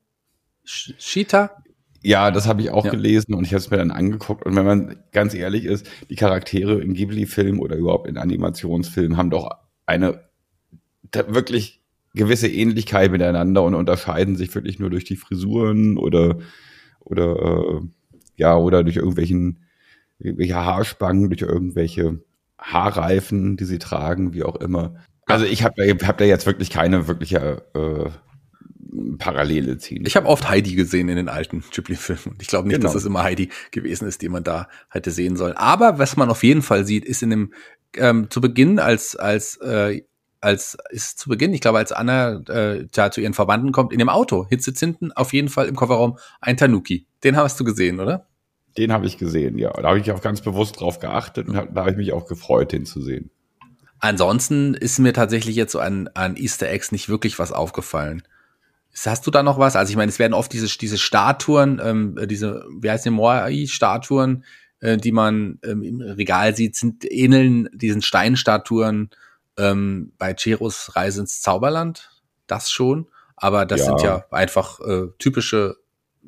[0.66, 1.50] Shita?
[2.02, 2.90] Ja, das habe ich auch Ja.
[2.90, 4.44] gelesen und ich habe es mir dann angeguckt.
[4.46, 9.30] Und wenn man ganz ehrlich ist, die Charaktere in Ghibli-Filmen oder überhaupt in Animationsfilmen haben
[9.30, 9.50] doch
[9.86, 10.20] eine
[11.28, 11.82] wirklich
[12.14, 16.38] gewisse Ähnlichkeit miteinander und unterscheiden sich wirklich nur durch die Frisuren oder
[17.00, 17.80] oder äh,
[18.36, 19.60] ja oder durch irgendwelchen
[20.18, 22.20] irgendwelche Haarspangen, durch irgendwelche
[22.58, 24.94] Haarreifen, die sie tragen, wie auch immer.
[25.26, 28.10] Also ich habe da, hab da jetzt wirklich keine wirkliche äh,
[29.18, 30.04] Parallele ziehen.
[30.06, 32.34] Ich habe oft Heidi gesehen in den alten Ghibli-Filmen.
[32.34, 32.88] Und ich glaube nicht, Genau.
[32.88, 35.56] dass es immer Heidi gewesen ist, die man da hätte sehen sollen.
[35.56, 37.52] Aber was man auf jeden Fall sieht, ist in dem
[37.96, 40.02] ähm, zu Beginn als als äh,
[40.40, 43.98] als ist zu Beginn, ich glaube, als Anna äh, da zu ihren Verwandten kommt, in
[43.98, 47.06] dem Auto, Hitze hinten auf jeden Fall im Kofferraum ein Tanuki.
[47.24, 48.28] Den hast du gesehen, oder?
[48.76, 49.72] Den habe ich gesehen, ja.
[49.72, 52.26] Da habe ich auch ganz bewusst drauf geachtet und hab, da habe ich mich auch
[52.26, 53.30] gefreut, den zu sehen.
[53.98, 58.22] Ansonsten ist mir tatsächlich jetzt so an, an Easter Eggs nicht wirklich was aufgefallen.
[59.04, 59.76] Hast du da noch was?
[59.76, 64.44] Also ich meine, es werden oft diese, diese Statuen, ähm, diese, wie heißt die, Moai-Statuen,
[64.80, 69.10] äh, die man ähm, im Regal sieht, sind ähneln diesen Steinstatuen
[69.58, 72.10] ähm, bei Cheros Reise ins Zauberland.
[72.46, 73.06] Das schon.
[73.36, 73.86] Aber das Ja.
[73.86, 75.76] sind ja einfach äh, typische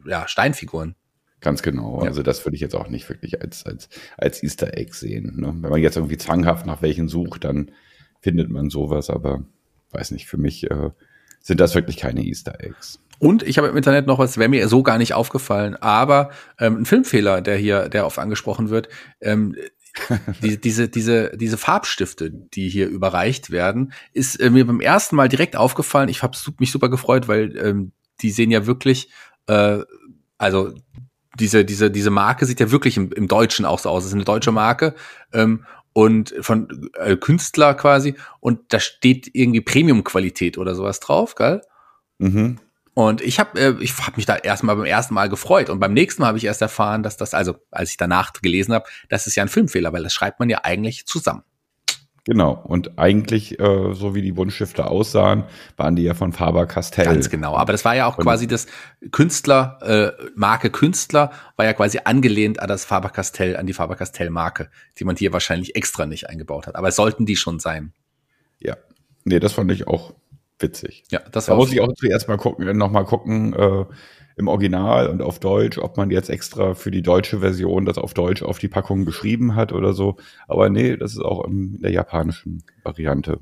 [0.04, 0.94] ja, Steinfiguren.
[1.40, 2.02] Ganz genau.
[2.02, 2.08] Ja.
[2.08, 5.36] Also das würde ich jetzt auch nicht wirklich als, als, als Easter Egg sehen.
[5.40, 5.54] Ne?
[5.60, 7.70] Wenn man jetzt irgendwie zwanghaft nach welchen sucht, dann
[8.20, 9.44] findet man sowas, aber
[9.92, 10.90] weiß nicht, für mich äh,
[11.40, 12.98] sind das wirklich keine Easter Eggs.
[13.18, 16.78] Und ich habe im Internet noch was, wäre mir so gar nicht aufgefallen, aber ähm,
[16.78, 18.88] ein Filmfehler, der hier, der oft angesprochen wird,
[19.20, 19.56] ähm,
[20.42, 25.28] die, diese, diese, diese Farbstifte, die hier überreicht werden, ist äh, mir beim ersten Mal
[25.28, 26.08] direkt aufgefallen.
[26.08, 29.10] Ich habe mich super gefreut, weil ähm, die sehen ja wirklich,
[29.46, 29.80] äh,
[30.36, 30.72] also
[31.38, 34.04] diese, diese, diese Marke sieht ja wirklich im, im Deutschen auch so aus.
[34.04, 34.94] Es ist eine deutsche Marke.
[35.32, 35.64] Ähm,
[35.98, 41.60] und von äh, Künstler quasi und da steht irgendwie Premium-Qualität oder sowas drauf, gell?
[42.18, 42.60] Mhm.
[42.94, 45.92] Und ich habe äh, ich hab mich da erstmal beim ersten Mal gefreut und beim
[45.92, 49.26] nächsten Mal habe ich erst erfahren, dass das, also als ich danach gelesen habe, das
[49.26, 51.42] ist ja ein Filmfehler, weil das schreibt man ja eigentlich zusammen.
[52.28, 52.60] Genau.
[52.62, 55.44] Und eigentlich, äh, so wie die Buntstifte aussahen,
[55.78, 57.06] waren die ja von Faber-Castell.
[57.06, 57.56] Ganz genau.
[57.56, 58.66] Aber das war ja auch Und- quasi das
[59.12, 65.04] Künstler, äh, Marke Künstler, war ja quasi angelehnt an das Faber-Castell, an die Faber-Castell-Marke, die
[65.04, 66.76] man hier wahrscheinlich extra nicht eingebaut hat.
[66.76, 67.94] Aber es sollten die schon sein.
[68.60, 68.76] Ja.
[69.24, 70.12] Nee, das fand ich auch
[70.58, 71.04] witzig.
[71.10, 73.86] Ja, das Da war muss ich auch zuerst mal gucken, noch mal gucken äh,
[74.38, 78.14] im Original und auf Deutsch, ob man jetzt extra für die deutsche Version das auf
[78.14, 80.16] Deutsch auf die Packung geschrieben hat oder so.
[80.46, 83.40] Aber nee, das ist auch in der japanischen Variante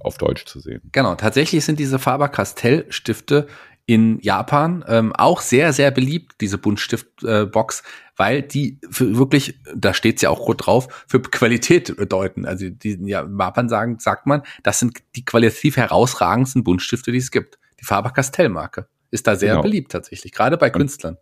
[0.00, 0.82] auf Deutsch zu sehen.
[0.90, 3.46] Genau, tatsächlich sind diese Faber-Castell-Stifte
[3.86, 7.82] in Japan ähm, auch sehr, sehr beliebt, diese Buntstift-Box,
[8.16, 12.46] weil die für wirklich, da steht's ja auch rot drauf, für Qualität bedeuten.
[12.46, 17.18] Also die ja, in Japan sagen, sagt man, das sind die qualitativ herausragendsten Buntstifte, die
[17.18, 17.58] es gibt.
[17.80, 19.62] Die Faber-Castell-Marke ist da sehr Genau.
[19.62, 21.16] beliebt tatsächlich, gerade bei Und- Künstlern.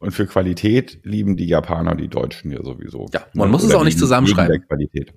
[0.00, 3.06] Und für Qualität lieben die Japaner die Deutschen ja sowieso.
[3.12, 4.64] Ja, man muss es auch nicht zusammenschreiben.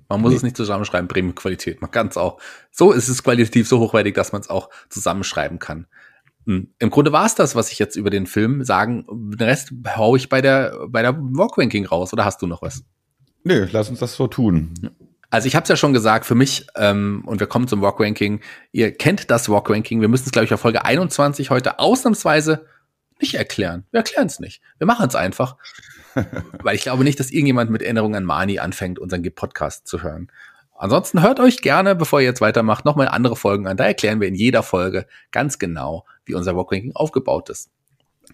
[0.09, 0.37] Man muss nee.
[0.37, 1.81] es nicht zusammenschreiben, Premium-Qualität.
[1.81, 2.41] Man kann es auch.
[2.71, 5.85] So ist es qualitativ so hochwertig, dass man es auch zusammenschreiben kann.
[6.47, 6.73] Hm.
[6.79, 9.05] Im Grunde war es das, was ich jetzt über den Film sagen.
[9.07, 12.11] Den Rest hau ich bei der, bei der Walk-Ranking raus.
[12.11, 12.83] Oder hast du noch was?
[13.43, 14.73] Nö, lass uns das so tun.
[15.31, 18.41] Also ich habe es ja schon gesagt, für mich, ähm, und wir kommen zum Walk-Ranking,
[18.73, 22.67] ihr kennt das Walk-Ranking, wir müssen es, glaube ich, auf Folge 21 heute ausnahmsweise
[23.21, 23.85] nicht erklären.
[23.91, 24.61] Wir erklären es nicht.
[24.77, 25.55] Wir machen es einfach.
[26.61, 30.29] Weil ich glaube nicht, dass irgendjemand mit Erinnerung an Mani anfängt, unseren Podcast zu hören.
[30.75, 33.77] Ansonsten hört euch gerne, bevor ihr jetzt weitermacht, nochmal andere Folgen an.
[33.77, 37.69] Da erklären wir in jeder Folge ganz genau, wie unser Walk-Ranking aufgebaut ist.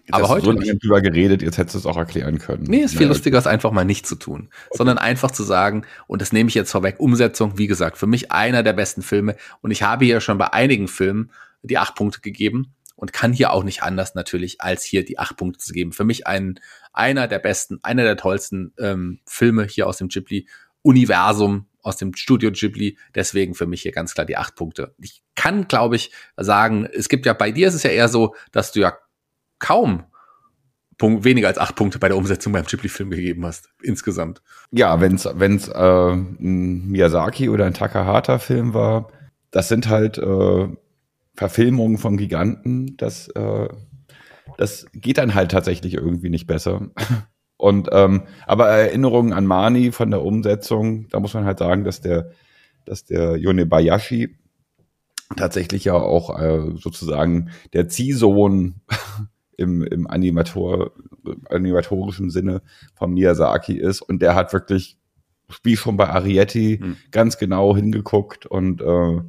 [0.08, 0.44] Jetzt Aber heute.
[0.46, 2.64] So lange drüber geredet, jetzt hättest du es auch erklären können.
[2.64, 3.08] Nee, ist viel ja.
[3.08, 4.78] lustiger, es einfach mal nicht zu tun, okay.
[4.78, 8.32] sondern einfach zu sagen, und das nehme ich jetzt vorweg, Umsetzung, wie gesagt, für mich
[8.32, 9.36] einer der besten Filme.
[9.60, 11.30] Und ich habe hier schon bei einigen Filmen
[11.62, 15.36] die acht Punkte gegeben und kann hier auch nicht anders natürlich, als hier die acht
[15.36, 15.92] Punkte zu geben.
[15.92, 16.58] Für mich ein,
[16.92, 22.50] einer der besten, einer der tollsten ähm, Filme hier aus dem Ghibli-Universum, aus dem Studio
[22.50, 22.98] Ghibli.
[23.14, 24.94] Deswegen für mich hier ganz klar die acht Punkte.
[24.98, 28.34] Ich kann, glaube ich, sagen, es gibt ja bei dir ist es ja eher so,
[28.52, 28.96] dass du ja
[29.58, 30.04] kaum
[30.98, 34.42] Punkt, weniger als acht Punkte bei der Umsetzung beim Ghibli-Film gegeben hast, insgesamt.
[34.72, 35.26] Ja, wenn es
[35.68, 39.08] äh, ein Miyazaki oder ein Takahata-Film war,
[39.52, 40.68] das sind halt äh,
[41.34, 43.68] Verfilmungen von Giganten, das, äh,
[44.56, 46.88] das geht dann halt tatsächlich irgendwie nicht besser.
[47.56, 52.00] Und ähm, aber Erinnerungen an Mani von der Umsetzung, da muss man halt sagen, dass
[52.00, 52.30] der,
[52.84, 54.36] dass der Yonebayashi
[55.36, 58.80] tatsächlich ja auch äh, sozusagen der Ziehsohn
[59.58, 60.92] im, im Animator,
[61.50, 62.62] animatorischen Sinne
[62.94, 64.00] von Miyazaki ist.
[64.00, 64.96] Und der hat wirklich,
[65.62, 66.96] wie schon bei Arietti, mhm.
[67.10, 69.20] ganz genau hingeguckt und äh,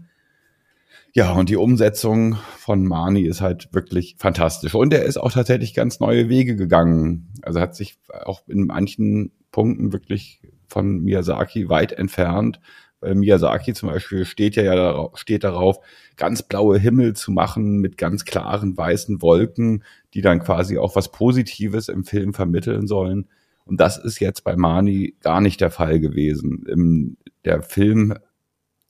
[1.14, 4.76] ja, und die Umsetzung von Mani ist halt wirklich fantastisch.
[4.76, 7.34] Und er ist auch tatsächlich ganz neue Wege gegangen.
[7.42, 12.60] Also hat sich auch in manchen Punkten wirklich von Miyazaki weit entfernt.
[13.02, 15.80] Weil Miyazaki zum Beispiel steht ja, ja steht darauf,
[16.18, 19.84] ganz blaue Himmel zu machen mit ganz klaren weißen Wolken,
[20.14, 23.28] die dann quasi auch was Positives im Film vermitteln sollen.
[23.66, 26.66] Und das ist jetzt bei Mani gar nicht der Fall gewesen.
[26.68, 28.16] Im, der Film,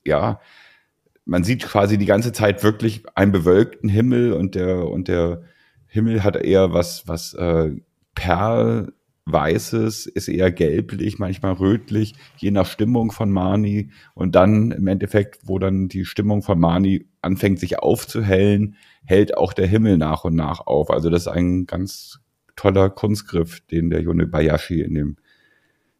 [0.06, 0.40] ja,
[1.26, 5.44] man sieht quasi die ganze Zeit wirklich einen bewölkten Himmel und der und der
[5.86, 7.72] Himmel hat eher was was äh,
[9.30, 15.40] perlweißes, ist eher gelblich, manchmal rötlich, je nach Stimmung von Mani und dann im Endeffekt,
[15.44, 20.36] wo dann die Stimmung von Mani anfängt sich aufzuhellen, hält auch der Himmel nach und
[20.36, 20.90] nach auf.
[20.90, 22.20] Also das ist ein ganz
[22.56, 25.18] toller Kunstgriff, den der Yone Bayashi in dem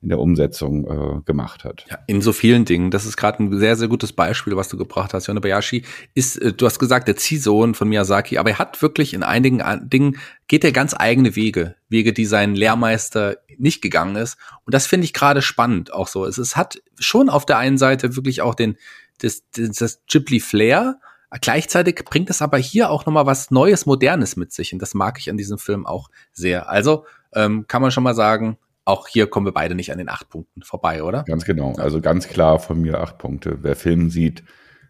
[0.02, 1.86] in der Umsetzung äh, gemacht hat.
[1.90, 2.90] Ja, in so vielen Dingen.
[2.90, 5.28] Das ist gerade ein sehr, sehr gutes Beispiel, was du gebracht hast.
[5.28, 5.84] Yonebayashi
[6.14, 9.62] ist, äh, du hast gesagt, der Ziehsohn von Miyazaki, aber er hat wirklich in einigen
[9.90, 11.76] Dingen, geht er ganz eigene Wege.
[11.90, 14.38] Wege, die sein Lehrmeister nicht gegangen ist.
[14.66, 16.26] Und das finde ich gerade spannend auch so.
[16.26, 18.78] Es, es hat schon auf der einen Seite wirklich auch den,
[19.22, 21.00] das, das, das Ghibli-Flair,
[21.42, 24.74] Gleichzeitig bringt es aber hier auch nochmal was Neues, Modernes mit sich.
[24.74, 26.70] Und das mag ich an diesem Film auch sehr.
[26.70, 28.58] Also ähm, kann man schon mal sagen,
[28.90, 31.24] auch hier kommen wir beide nicht an den acht Punkten vorbei, oder?
[31.24, 31.74] Ganz genau.
[31.74, 33.60] Also ganz klar von mir acht Punkte.
[33.62, 34.44] Wer Film sieht,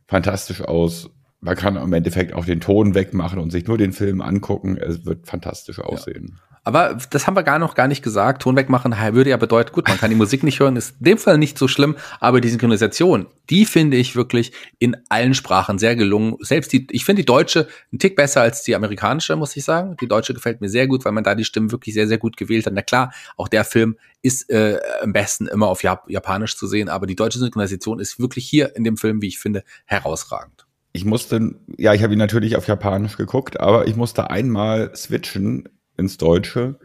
[0.08, 1.10] fantastisch aus.
[1.42, 4.78] Man kann im Endeffekt auch den Ton wegmachen und sich nur den Film angucken.
[4.78, 6.38] Es wird fantastisch aussehen.
[6.38, 6.49] Ja.
[6.64, 8.42] Aber das haben wir gar noch gar nicht gesagt.
[8.42, 11.18] Ton wegmachen würde ja bedeuten, gut, man kann die Musik nicht hören, ist in dem
[11.18, 15.96] Fall nicht so schlimm, aber die Synchronisation, die finde ich wirklich in allen Sprachen sehr
[15.96, 16.36] gelungen.
[16.42, 19.96] Selbst die, ich finde die deutsche ein Tick besser als die amerikanische, muss ich sagen.
[20.02, 22.38] Die deutsche gefällt mir sehr gut, weil man da die Stimmen wirklich sehr, sehr gut
[22.38, 22.74] gewählt hat.
[22.74, 26.90] Na klar, auch der Film ist äh, am besten immer auf Jap Japanisch zu sehen,
[26.90, 31.06] aber die deutsche Synchronisation ist wirklich hier in dem Film, wie ich finde, herausragend ich
[31.06, 35.70] musste, ja, ich habe ihn natürlich auf Japanisch geguckt, aber ich musste einmal switchen
[36.00, 36.80] ins Deutsche,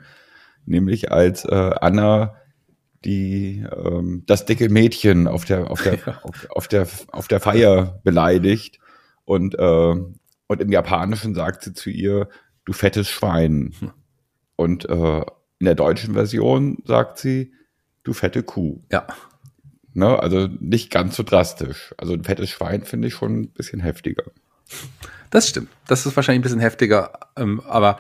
[0.66, 2.35] nämlich als äh, Anna
[3.05, 6.20] die ähm, das dicke Mädchen auf der auf der ja.
[6.22, 8.79] auf, auf, der auf der Feier beleidigt
[9.24, 9.94] und äh,
[10.46, 12.29] und im Japanischen sagt sie zu ihr
[12.64, 13.74] du fettes Schwein.
[13.79, 13.92] Hm.
[14.57, 15.22] und äh,
[15.59, 17.53] in der deutschen Version sagt sie
[18.03, 18.83] du fette Kuh.
[18.90, 19.07] Ja.
[19.92, 21.94] Ne also nicht ganz so drastisch.
[21.98, 24.24] Also ein fettes Schwein finde ich schon ein bisschen heftiger.
[25.31, 25.68] Das stimmt.
[25.87, 27.98] Das ist wahrscheinlich ein bisschen heftiger ähm, aber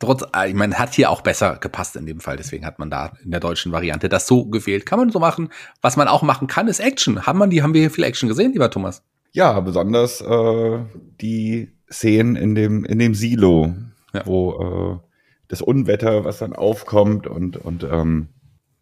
[0.00, 2.36] trotz, äh, ich meine, hat hier auch besser gepasst in dem Fall.
[2.36, 4.86] Deswegen hat man da in der deutschen Variante das so gewählt.
[4.86, 5.50] Kann man so machen.
[5.80, 7.26] Was man auch machen kann, ist Action.
[7.26, 9.04] Haben man die, haben wir hier viel Action gesehen, lieber Thomas?
[9.32, 10.78] Ja, besonders äh,
[11.20, 13.74] die Szenen in dem, in dem Silo,
[14.12, 14.26] ja.
[14.26, 15.06] wo äh,
[15.46, 18.28] das Unwetter, was dann aufkommt und, und ähm,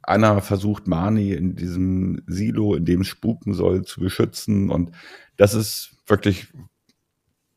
[0.02, 4.70] Anna versucht Mani in diesem Silo, in dem es spuken soll, zu beschützen.
[4.70, 4.92] Und
[5.36, 6.48] das ist wirklich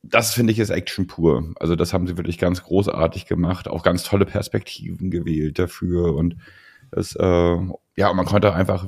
[0.04, 1.54] das finde ich ist Action pur.
[1.60, 6.36] Also das haben sie wirklich ganz großartig gemacht, auch ganz tolle Perspektiven gewählt dafür und
[6.92, 7.58] es, äh,
[7.96, 8.86] ja, man konnte einfach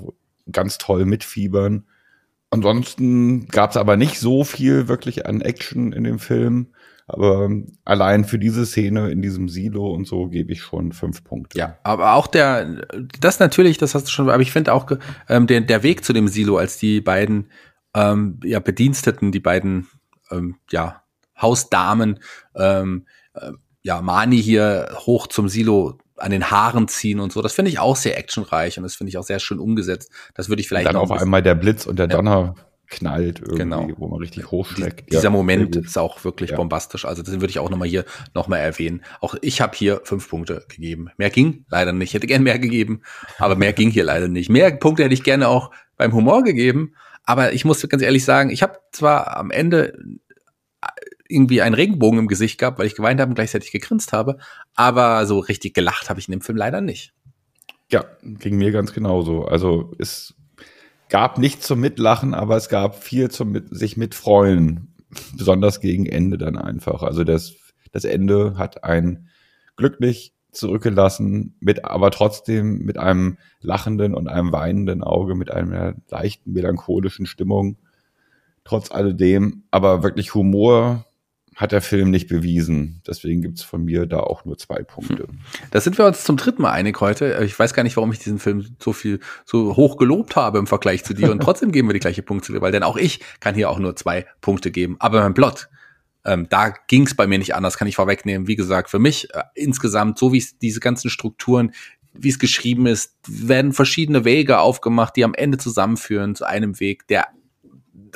[0.51, 1.85] ganz toll mitfiebern.
[2.49, 6.67] Ansonsten gab es aber nicht so viel wirklich an Action in dem Film.
[7.05, 7.49] Aber
[7.83, 11.57] allein für diese Szene in diesem Silo und so gebe ich schon fünf Punkte.
[11.57, 12.85] Ja, aber auch der,
[13.19, 14.89] das natürlich, das hast du schon, aber ich finde auch
[15.27, 17.49] ähm, der, der Weg zu dem Silo, als die beiden
[17.93, 19.87] ähm, ja, Bediensteten, die beiden
[20.31, 21.02] ähm, ja,
[21.43, 22.19] Hausdamen,
[22.55, 23.51] ähm, äh,
[23.83, 27.41] ja, Mani hier hoch zum Silo an den Haaren ziehen und so.
[27.41, 30.11] Das finde ich auch sehr actionreich und das finde ich auch sehr schön umgesetzt.
[30.33, 32.63] Das würde ich vielleicht und dann auf einmal der Blitz und der Donner ja.
[32.87, 33.87] knallt irgendwie, genau.
[33.97, 35.01] wo man richtig hochschreckt.
[35.01, 36.55] Die, dieser ja, Moment ist auch wirklich ja.
[36.55, 37.05] bombastisch.
[37.05, 39.03] Also das würde ich auch nochmal hier nochmal erwähnen.
[39.19, 41.09] Auch ich habe hier fünf Punkte gegeben.
[41.17, 42.09] Mehr ging leider nicht.
[42.09, 43.01] Ich hätte gern mehr gegeben,
[43.37, 44.49] aber mehr ging hier leider nicht.
[44.49, 46.93] Mehr Punkte hätte ich gerne auch beim Humor gegeben.
[47.25, 49.97] Aber ich muss ganz ehrlich sagen, ich habe zwar am Ende
[51.27, 54.37] irgendwie einen Regenbogen im Gesicht gehabt, weil ich geweint habe und gleichzeitig gegrinst habe.
[54.75, 57.13] Aber so richtig gelacht habe ich in dem Film leider nicht.
[57.91, 59.45] Ja, ging mir ganz genauso.
[59.45, 60.35] Also es
[61.09, 64.93] gab nichts zum Mitlachen, aber es gab viel zum mit, sich mitfreuen.
[65.37, 67.03] Besonders gegen Ende dann einfach.
[67.03, 67.53] Also das,
[67.91, 69.29] das Ende hat ein
[69.75, 76.51] glücklich zurückgelassen, mit, aber trotzdem mit einem lachenden und einem weinenden Auge, mit einer leichten
[76.53, 77.77] melancholischen Stimmung.
[78.63, 81.05] Trotz alledem, aber wirklich Humor
[81.55, 83.01] hat der Film nicht bewiesen.
[83.07, 85.23] Deswegen gibt's von mir da auch nur zwei Punkte.
[85.23, 85.39] Hm.
[85.71, 87.43] Da sind wir uns zum dritten Mal einig heute.
[87.43, 90.67] Ich weiß gar nicht, warum ich diesen Film so viel, so hoch gelobt habe im
[90.67, 91.31] Vergleich zu dir.
[91.31, 93.95] Und trotzdem geben wir die gleiche Punkte, weil denn auch ich kann hier auch nur
[93.95, 94.95] zwei Punkte geben.
[94.99, 95.69] Aber beim Plot,
[96.25, 98.47] ähm, da ging's bei mir nicht anders, kann ich vorwegnehmen.
[98.47, 101.71] Wie gesagt, für mich äh, insgesamt, so wie diese ganzen Strukturen,
[102.13, 107.07] wie es geschrieben ist, werden verschiedene Wege aufgemacht, die am Ende zusammenführen zu einem Weg,
[107.07, 107.27] der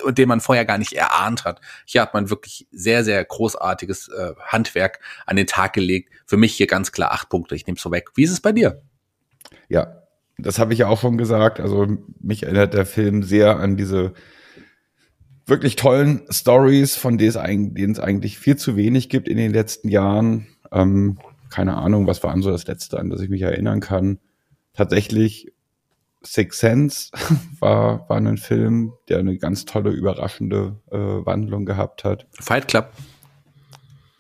[0.10, 1.62] den man vorher gar nicht erahnt hat.
[1.86, 6.12] Hier hat man wirklich sehr, sehr großartiges äh, Handwerk an den Tag gelegt.
[6.26, 7.56] Für mich hier ganz klar acht Punkte.
[7.56, 8.10] Ich nehme es so weg.
[8.16, 8.82] Wie ist es bei dir?
[9.70, 10.04] Ja,
[10.38, 11.60] das habe ich ja auch schon gesagt.
[11.60, 11.88] Also
[12.20, 14.14] mich erinnert der Film sehr an diese
[15.46, 20.48] wirklich tollen Stories, von denen es eigentlich viel zu wenig gibt in den letzten Jahren.
[20.72, 21.18] Ähm,
[21.50, 24.20] keine Ahnung, was war an so das letzte, an das ich mich erinnern kann.
[24.74, 25.54] Tatsächlich
[26.32, 27.12] Six Sense
[27.60, 32.28] war, war ein Film, der eine ganz tolle, überraschende äh, Wandlung gehabt hat.
[32.40, 32.92] Fight Club.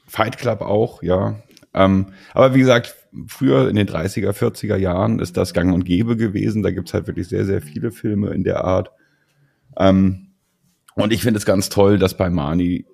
[0.08, 1.42] Fight Club auch, ja.
[1.74, 2.96] Ähm, aber wie gesagt,
[3.28, 6.64] früher in den 30er, 40er Jahren ist das gang und gäbe gewesen.
[6.64, 8.92] Da gibt's halt wirklich sehr, sehr viele Filme in der Art.
[9.78, 10.28] Ähm,
[10.96, 12.86] und ich finde es ganz toll, dass bei Mani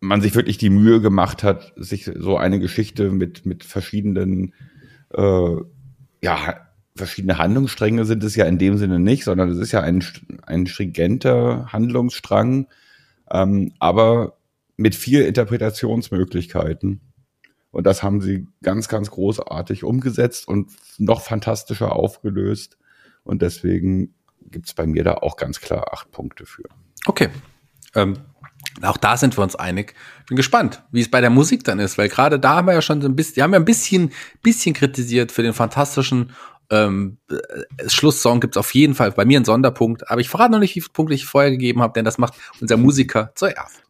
[0.00, 4.52] man sich wirklich die Mühe gemacht hat, sich so eine Geschichte mit, mit verschiedenen
[5.14, 5.56] äh,
[6.22, 6.56] ja,
[6.94, 10.04] verschiedene Handlungsstränge sind es ja in dem Sinne nicht, sondern es ist ja ein,
[10.44, 12.66] ein stringenter Handlungsstrang,
[13.30, 14.36] ähm, aber
[14.76, 17.00] mit viel Interpretationsmöglichkeiten.
[17.70, 22.76] Und das haben sie ganz, ganz großartig umgesetzt und noch fantastischer aufgelöst.
[23.24, 24.14] Und deswegen
[24.50, 26.64] gibt's bei mir da auch ganz klar acht Punkte für.
[27.06, 27.30] Okay.
[27.94, 28.18] Ähm,
[28.82, 29.94] auch da sind wir uns einig.
[30.28, 32.82] Bin gespannt, wie es bei der Musik dann ist, weil gerade da haben wir ja
[32.82, 34.12] schon so ein bisschen, die haben ja ein bisschen,
[34.42, 36.32] bisschen kritisiert für den fantastischen
[36.72, 40.52] ähm, äh, Schlusssong gibt es auf jeden Fall bei mir einen Sonderpunkt, aber ich verrate
[40.52, 43.82] noch nicht, wie viele Punkte ich vorher gegeben habe, denn das macht unser Musiker zuerst.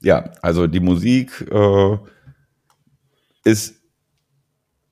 [0.00, 1.98] Ja, also die Musik äh,
[3.44, 3.80] ist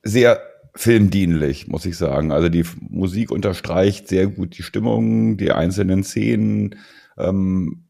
[0.03, 0.41] sehr
[0.75, 2.31] filmdienlich, muss ich sagen.
[2.31, 6.75] Also die Musik unterstreicht sehr gut die Stimmung, die einzelnen Szenen.
[7.17, 7.85] Ähm,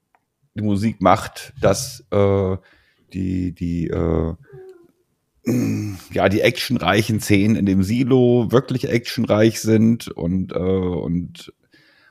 [0.54, 2.58] die Musik macht, dass äh,
[3.14, 4.36] die, die äh,
[6.12, 11.54] ja, die actionreichen Szenen in dem Silo wirklich actionreich sind und, äh, und,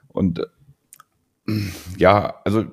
[0.09, 1.53] und äh,
[1.99, 2.65] ja, also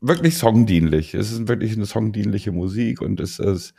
[0.00, 1.14] wirklich songdienlich.
[1.14, 3.74] Es ist wirklich eine songdienliche Musik und es ist,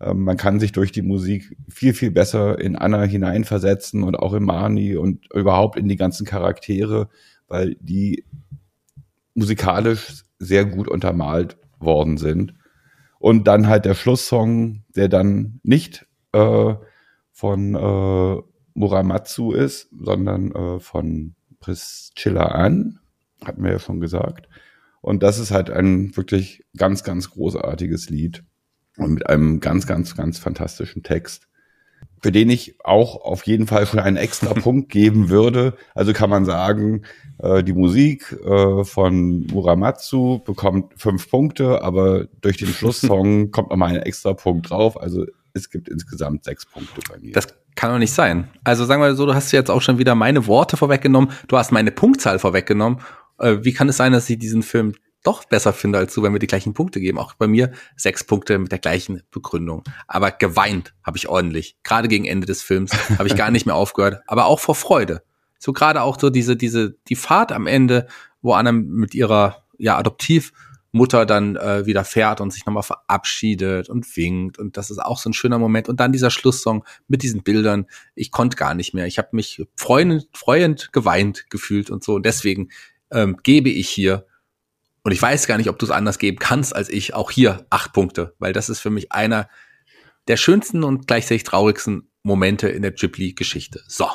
[0.00, 4.34] äh, man kann sich durch die Musik viel, viel besser in Anna hineinversetzen und auch
[4.34, 7.08] in Marnie und überhaupt in die ganzen Charaktere,
[7.46, 8.24] weil die
[9.34, 12.54] musikalisch sehr gut untermalt worden sind.
[13.18, 16.74] Und dann halt der Schlusssong, der dann nicht äh,
[17.32, 18.42] von äh,
[18.74, 23.00] Muramatsu ist, sondern äh, von Priscilla Ann,
[23.44, 24.48] hatten wir ja schon gesagt.
[25.00, 28.44] Und das ist halt ein wirklich ganz, ganz großartiges Lied
[28.96, 31.48] und mit einem ganz, ganz, ganz fantastischen Text,
[32.20, 35.74] für den ich auch auf jeden Fall schon einen extra Punkt geben würde.
[35.94, 37.02] Also kann man sagen,
[37.38, 43.90] äh, die Musik äh, von Muramatsu bekommt fünf Punkte, aber durch den Schlusssong kommt nochmal
[43.90, 45.00] ein extra Punkt drauf.
[45.00, 47.32] Also es gibt insgesamt sechs Punkte bei mir.
[47.32, 48.48] Das kann doch nicht sein.
[48.64, 51.72] Also sagen wir so, du hast jetzt auch schon wieder meine Worte vorweggenommen, du hast
[51.72, 53.00] meine Punktzahl vorweggenommen.
[53.38, 54.94] Äh, wie kann es sein, dass ich diesen Film
[55.24, 57.18] doch besser finde als du, wenn wir die gleichen Punkte geben.
[57.18, 59.84] Auch bei mir sechs Punkte mit der gleichen Begründung.
[60.06, 61.76] Aber geweint habe ich ordentlich.
[61.82, 64.22] Gerade gegen Ende des Films habe ich gar nicht mehr aufgehört.
[64.26, 65.22] Aber auch vor Freude.
[65.58, 68.06] So gerade auch so diese, diese, die Fahrt am Ende,
[68.42, 74.16] wo Anna mit ihrer, ja, Adoptivmutter dann äh, wieder fährt und sich nochmal verabschiedet und
[74.16, 74.58] winkt.
[74.58, 75.88] Und das ist auch so ein schöner Moment.
[75.88, 77.86] Und dann dieser Schlusssong mit diesen Bildern.
[78.14, 79.06] Ich konnte gar nicht mehr.
[79.06, 82.14] Ich habe mich freuend, freuend geweint gefühlt und so.
[82.14, 82.68] Und deswegen
[83.10, 84.26] ähm, gebe ich hier
[85.08, 87.14] und ich weiß gar nicht, ob du es anders geben kannst als ich.
[87.14, 89.48] Auch hier acht Punkte, weil das ist für mich einer
[90.28, 93.80] der schönsten und gleichzeitig traurigsten Momente in der Ghibli-Geschichte.
[93.88, 94.06] So.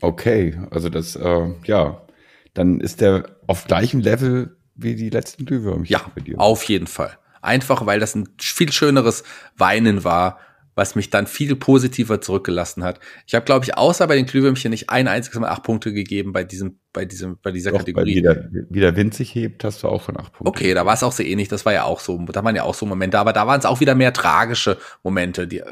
[0.00, 2.06] Okay, also das, äh, ja,
[2.54, 5.92] dann ist der auf gleichem Level wie die letzten Glühwürmchen.
[5.92, 7.18] Ja, auf jeden Fall.
[7.42, 9.24] Einfach, weil das ein viel schöneres
[9.58, 10.40] Weinen war
[10.76, 13.00] was mich dann viel positiver zurückgelassen hat.
[13.26, 16.32] Ich habe, glaube ich, außer bei den Glühwürmchen nicht ein einziges Mal acht Punkte gegeben
[16.32, 18.22] bei diesem, bei diesem, bei dieser Doch, Kategorie.
[18.22, 20.48] Bei wieder, wieder Wind sich hebt, hast du auch von acht Punkten.
[20.48, 21.48] Okay, da war es auch sehr ähnlich.
[21.48, 23.64] Das war ja auch so, da waren ja auch so Momente, aber da waren es
[23.64, 25.64] auch wieder mehr tragische Momente, die, äh,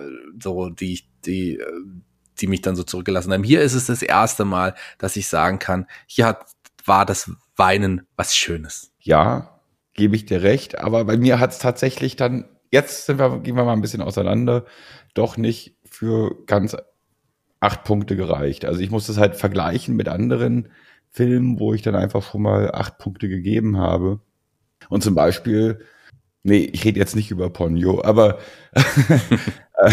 [0.43, 1.67] so, die, die, äh,
[2.41, 3.45] die mich dann so zurückgelassen haben.
[3.45, 6.47] Hier ist es das erste Mal, dass ich sagen kann, hier hat,
[6.87, 8.91] war das Weinen was Schönes.
[9.01, 9.61] Ja,
[9.93, 13.57] gebe ich dir recht, aber bei mir hat es tatsächlich dann jetzt sind wir, gehen
[13.57, 14.65] wir mal ein bisschen auseinander,
[15.15, 16.77] doch nicht für ganz
[17.61, 18.65] acht Punkte gereicht.
[18.65, 20.69] Also ich muss das halt vergleichen mit anderen
[21.09, 24.21] Filmen, wo ich dann einfach schon mal acht Punkte gegeben habe.
[24.89, 25.79] Und zum Beispiel,
[26.43, 28.39] nee, ich rede jetzt nicht über Ponyo, aber
[28.75, 29.93] äh,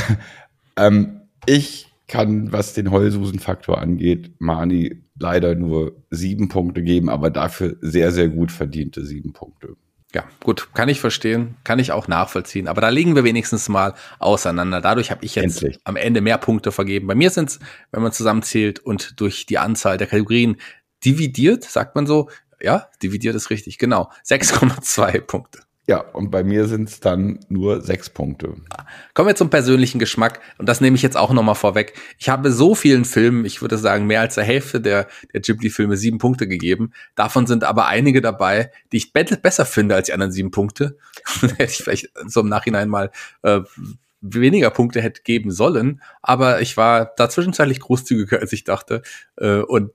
[0.76, 7.78] ähm, ich kann, was den Heulsusen-Faktor angeht, Mani leider nur sieben Punkte geben, aber dafür
[7.80, 9.78] sehr, sehr gut verdiente sieben Punkte.
[10.14, 12.68] Ja, gut, kann ich verstehen, kann ich auch nachvollziehen.
[12.68, 14.82] Aber da liegen wir wenigstens mal auseinander.
[14.82, 15.80] Dadurch habe ich jetzt Endlich.
[15.86, 17.08] am Ende mehr Punkte vergeben.
[17.08, 17.60] Bei mir sind es,
[17.92, 20.58] wenn man zusammenzählt und durch die Anzahl der Kategorien
[21.06, 22.30] dividiert, sagt man so,
[22.62, 25.62] ja, dividiert ist richtig, genau, 6,2 Punkte.
[25.88, 28.56] Ja, und bei mir sind es dann nur sechs Punkte.
[29.16, 30.40] Kommen wir zum persönlichen Geschmack.
[30.60, 31.94] Und das nehme ich jetzt auch nochmal vorweg.
[32.20, 35.98] Ich habe so vielen Filmen, ich würde sagen, mehr als der Hälfte der, der Ghibli-Filme
[35.98, 36.94] sieben Punkte gegeben.
[37.16, 40.98] Davon sind aber einige dabei, die ich besser finde als die anderen sieben Punkte.
[41.42, 43.10] hätte ich vielleicht so im Nachhinein mal
[43.42, 43.62] äh,
[44.22, 46.02] weniger Punkte hätte geben sollen.
[46.22, 49.02] Aber ich war da zwischenzeitlich großzügiger, als ich dachte.
[49.38, 49.92] Äh, und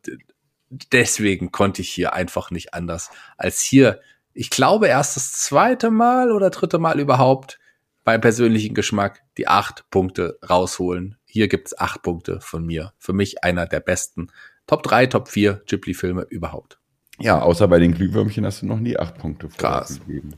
[0.93, 4.01] deswegen konnte ich hier einfach nicht anders, als hier
[4.37, 7.59] ich glaube, erst das zweite Mal oder dritte Mal überhaupt
[8.05, 11.17] beim persönlichen Geschmack die acht Punkte rausholen.
[11.25, 12.93] Hier gibt's acht Punkte von mir.
[12.99, 14.29] Für mich einer der besten
[14.67, 16.79] Top 3, Top 4 Ghibli-Filme überhaupt.
[17.19, 20.01] Ja, außer bei den Glühwürmchen hast du noch nie acht Punkte krass.
[20.01, 20.35] gegeben.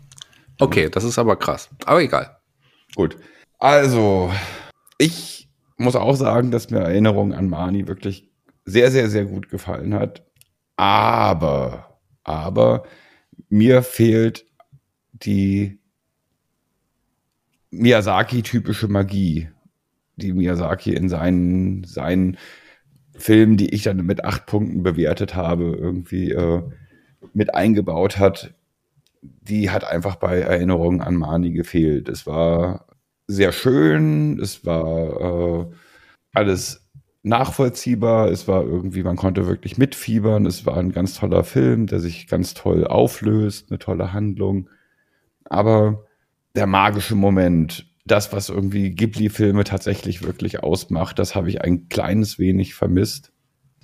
[0.60, 1.68] Okay, das ist aber krass.
[1.84, 2.38] Aber egal.
[2.94, 3.16] Gut.
[3.58, 4.32] Also,
[4.96, 8.30] ich muss auch sagen, dass mir Erinnerung an Mani wirklich
[8.64, 10.24] sehr, sehr, sehr gut gefallen hat.
[10.76, 12.84] Aber, aber
[13.48, 14.46] mir fehlt
[15.12, 15.78] die
[17.70, 19.48] Miyazaki-typische Magie,
[20.16, 22.38] die Miyazaki in seinen, seinen
[23.14, 26.62] Filmen, die ich dann mit acht Punkten bewertet habe, irgendwie äh,
[27.34, 28.54] mit eingebaut hat.
[29.20, 32.08] Die hat einfach bei Erinnerungen an Mani gefehlt.
[32.08, 32.86] Es war
[33.26, 35.66] sehr schön, es war äh,
[36.32, 36.87] alles
[37.22, 38.28] nachvollziehbar.
[38.28, 40.46] Es war irgendwie, man konnte wirklich mitfiebern.
[40.46, 44.68] Es war ein ganz toller Film, der sich ganz toll auflöst, eine tolle Handlung.
[45.44, 46.04] Aber
[46.54, 52.38] der magische Moment, das, was irgendwie Ghibli-Filme tatsächlich wirklich ausmacht, das habe ich ein kleines
[52.38, 53.32] wenig vermisst.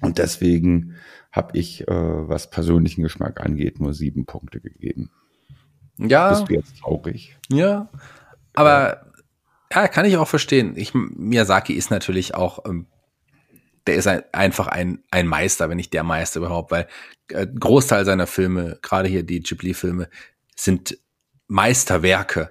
[0.00, 0.94] Und deswegen
[1.32, 5.10] habe ich, äh, was persönlichen Geschmack angeht, nur sieben Punkte gegeben.
[5.98, 6.30] Ja.
[6.30, 7.36] Bist du jetzt traurig?
[7.48, 7.88] Ja.
[8.54, 9.06] Aber
[9.72, 10.74] ja, kann ich auch verstehen.
[10.76, 12.86] Ich, Miyazaki ist natürlich auch ähm,
[13.86, 16.88] der ist ein, einfach ein, ein Meister, wenn nicht der Meister überhaupt, weil
[17.28, 20.08] äh, Großteil seiner Filme, gerade hier die Ghibli-Filme,
[20.56, 20.98] sind
[21.48, 22.50] Meisterwerke.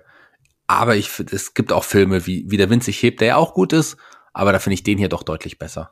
[0.67, 3.35] Aber ich finde, es gibt auch Filme wie, wie Der Wind sich hebt, der ja
[3.37, 3.97] auch gut ist,
[4.33, 5.91] aber da finde ich den hier doch deutlich besser.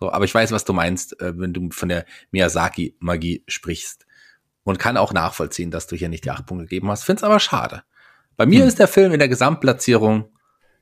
[0.00, 4.06] So, aber ich weiß, was du meinst, äh, wenn du von der Miyazaki-Magie sprichst.
[4.64, 7.04] Und kann auch nachvollziehen, dass du hier nicht die acht Punkte gegeben hast.
[7.04, 7.84] Find's aber schade.
[8.36, 8.68] Bei mir hm.
[8.68, 10.30] ist der Film in der Gesamtplatzierung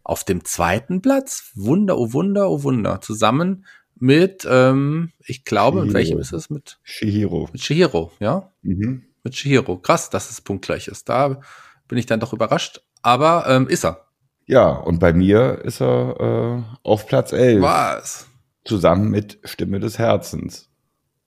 [0.02, 1.52] auf dem zweiten Platz.
[1.54, 3.00] Wunder, oh Wunder, oh Wunder.
[3.00, 3.64] Zusammen
[3.98, 5.86] mit, ähm, ich glaube, Shihiro.
[5.86, 6.50] mit welchem ist es?
[6.50, 7.48] Mit Shihiro.
[7.52, 8.52] Mit Shihiro, ja?
[8.62, 9.04] Mhm.
[9.22, 9.78] Mit Shihiro.
[9.78, 11.08] Krass, dass es punktgleich ist.
[11.08, 11.40] Da
[11.88, 12.82] bin ich dann doch überrascht.
[13.02, 14.06] Aber ähm, ist er.
[14.46, 17.62] Ja, und bei mir ist er äh, auf Platz 11.
[17.62, 18.26] Was?
[18.64, 20.68] Zusammen mit Stimme des Herzens.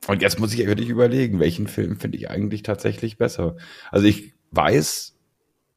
[0.08, 3.58] Und jetzt muss ich wirklich überlegen, welchen Film finde ich eigentlich tatsächlich besser.
[3.92, 5.18] Also ich weiß,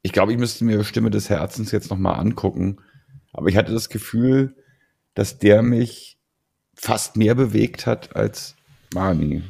[0.01, 2.79] ich glaube, ich müsste mir Stimme des Herzens jetzt nochmal angucken.
[3.33, 4.55] Aber ich hatte das Gefühl,
[5.13, 6.17] dass der mich
[6.75, 8.55] fast mehr bewegt hat als
[8.93, 9.43] Mani.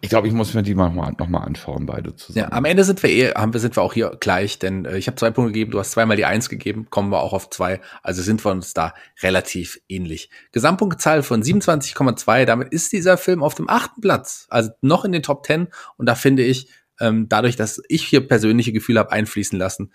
[0.00, 2.48] ich glaube, ich muss mir die nochmal noch mal anschauen, beide zusammen.
[2.50, 4.98] Ja, am Ende sind wir eh, haben wir, sind wir auch hier gleich, denn äh,
[4.98, 7.50] ich habe zwei Punkte gegeben, du hast zweimal die Eins gegeben, kommen wir auch auf
[7.50, 10.28] zwei, also sind wir uns da relativ ähnlich.
[10.50, 15.22] Gesamtpunktzahl von 27,2, damit ist dieser Film auf dem achten Platz, also noch in den
[15.22, 16.68] Top 10 und da finde ich,
[17.00, 19.92] ähm, dadurch, dass ich hier persönliche Gefühle habe einfließen lassen,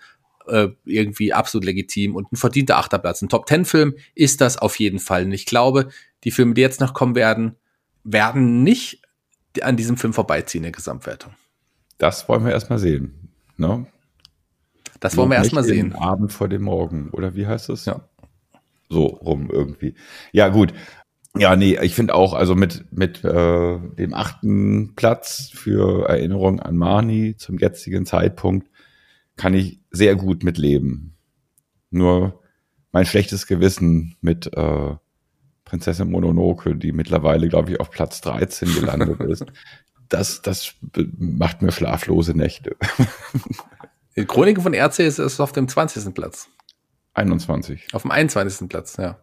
[0.48, 3.22] äh, irgendwie absolut legitim und ein verdienter Achterplatz.
[3.22, 5.24] Ein Top 10 Film ist das auf jeden Fall.
[5.24, 5.88] Und ich glaube,
[6.24, 7.56] die Filme, die jetzt noch kommen werden,
[8.04, 9.02] werden nicht
[9.62, 11.32] an diesem Film vorbeiziehen in der Gesamtwertung.
[11.98, 13.30] Das wollen wir erstmal sehen.
[13.56, 13.86] Ne?
[15.00, 15.94] Das wollen wir erstmal sehen.
[15.94, 17.84] Abend vor dem Morgen, oder wie heißt das?
[17.84, 18.08] Ja.
[18.88, 19.94] So rum irgendwie.
[20.32, 20.72] Ja, gut.
[21.36, 26.76] Ja, nee, ich finde auch, also mit, mit äh, dem achten Platz für Erinnerung an
[26.76, 28.68] Marnie zum jetzigen Zeitpunkt
[29.36, 31.16] kann ich sehr gut mitleben.
[31.90, 32.42] Nur
[32.90, 34.96] mein schlechtes Gewissen mit äh,
[35.68, 39.44] Prinzessin Mononoke, die mittlerweile, glaube ich, auf Platz 13 gelandet ist,
[40.08, 40.74] das, das
[41.18, 42.76] macht mir schlaflose Nächte.
[44.16, 46.14] Die Chroniken von RC ist, ist auf dem 20.
[46.14, 46.48] Platz.
[47.12, 47.88] 21.
[47.92, 48.68] Auf dem 21.
[48.68, 49.20] Platz, ja.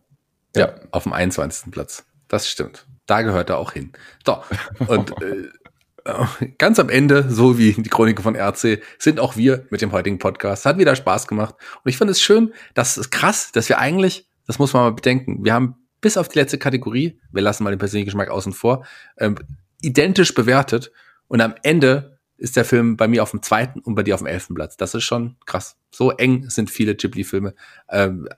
[0.55, 1.71] Ja, ja auf dem 21.
[1.71, 2.05] Platz.
[2.27, 2.85] Das stimmt.
[3.07, 3.93] Da gehört er auch hin.
[4.23, 4.43] So,
[4.85, 5.49] und äh,
[6.59, 10.19] ganz am Ende, so wie die Chroniken von RC, sind auch wir mit dem heutigen
[10.19, 10.65] Podcast.
[10.65, 11.55] Hat wieder Spaß gemacht.
[11.83, 14.93] Und ich fand es schön, das ist krass, dass wir eigentlich, das muss man mal
[14.93, 18.53] bedenken, wir haben bis auf die letzte Kategorie, wir lassen mal den persönlichen Geschmack außen
[18.53, 18.85] vor,
[19.17, 19.39] ähm,
[19.81, 20.91] identisch bewertet.
[21.27, 24.21] Und am Ende ist der Film bei mir auf dem zweiten und bei dir auf
[24.21, 24.77] dem elften Platz.
[24.77, 25.77] Das ist schon krass.
[25.89, 27.55] So eng sind viele Ghibli-Filme.
[27.89, 28.29] Ähm,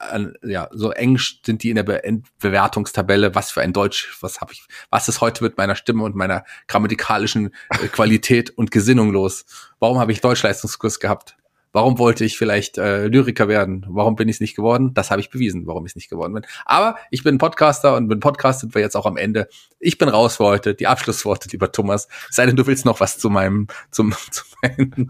[0.43, 2.01] ja, so eng sind die in der Be
[2.39, 3.35] Bewertungstabelle.
[3.35, 6.45] Was für ein Deutsch, was habe ich, was ist heute mit meiner Stimme und meiner
[6.69, 9.43] grammatikalischen äh, Qualität und Gesinnung los?
[9.79, 11.36] Warum habe ich Deutschleistungskurs gehabt?
[11.73, 13.85] Warum wollte ich vielleicht äh, Lyriker werden?
[13.89, 14.93] Warum bin ich es nicht geworden?
[14.93, 16.43] Das habe ich bewiesen, warum ich es nicht geworden bin.
[16.65, 19.47] Aber ich bin Podcaster und mit Podcast sind wir jetzt auch am Ende.
[19.79, 20.73] Ich bin raus für heute.
[20.75, 22.07] Die Abschlussworte, lieber Thomas.
[22.29, 25.07] Sei denn, du willst noch was zu meinem, zum, zu meinen,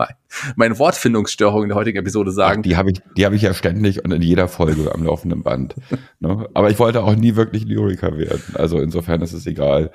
[0.55, 2.59] meinen Wortfindungsstörungen in der heutigen Episode sagen.
[2.59, 5.43] Ach, die habe ich, die habe ich ja ständig und in jeder Folge am laufenden
[5.43, 5.75] Band.
[6.19, 6.49] ne?
[6.53, 8.55] Aber ich wollte auch nie wirklich Lyriker werden.
[8.55, 9.91] Also insofern ist es egal.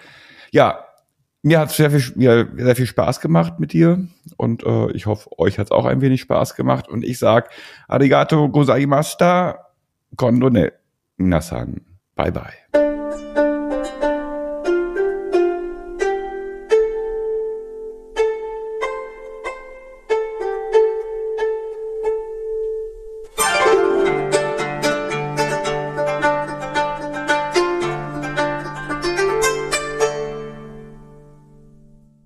[0.53, 0.85] Ja,
[1.43, 5.29] mir hat sehr viel, mir sehr viel Spaß gemacht mit dir und äh, ich hoffe,
[5.39, 7.51] euch hat es auch ein wenig Spaß gemacht und ich sag
[7.89, 9.67] Arigato gozaimashita,
[10.17, 10.73] kondone
[11.17, 11.83] nasan.
[12.15, 13.02] Bye bye.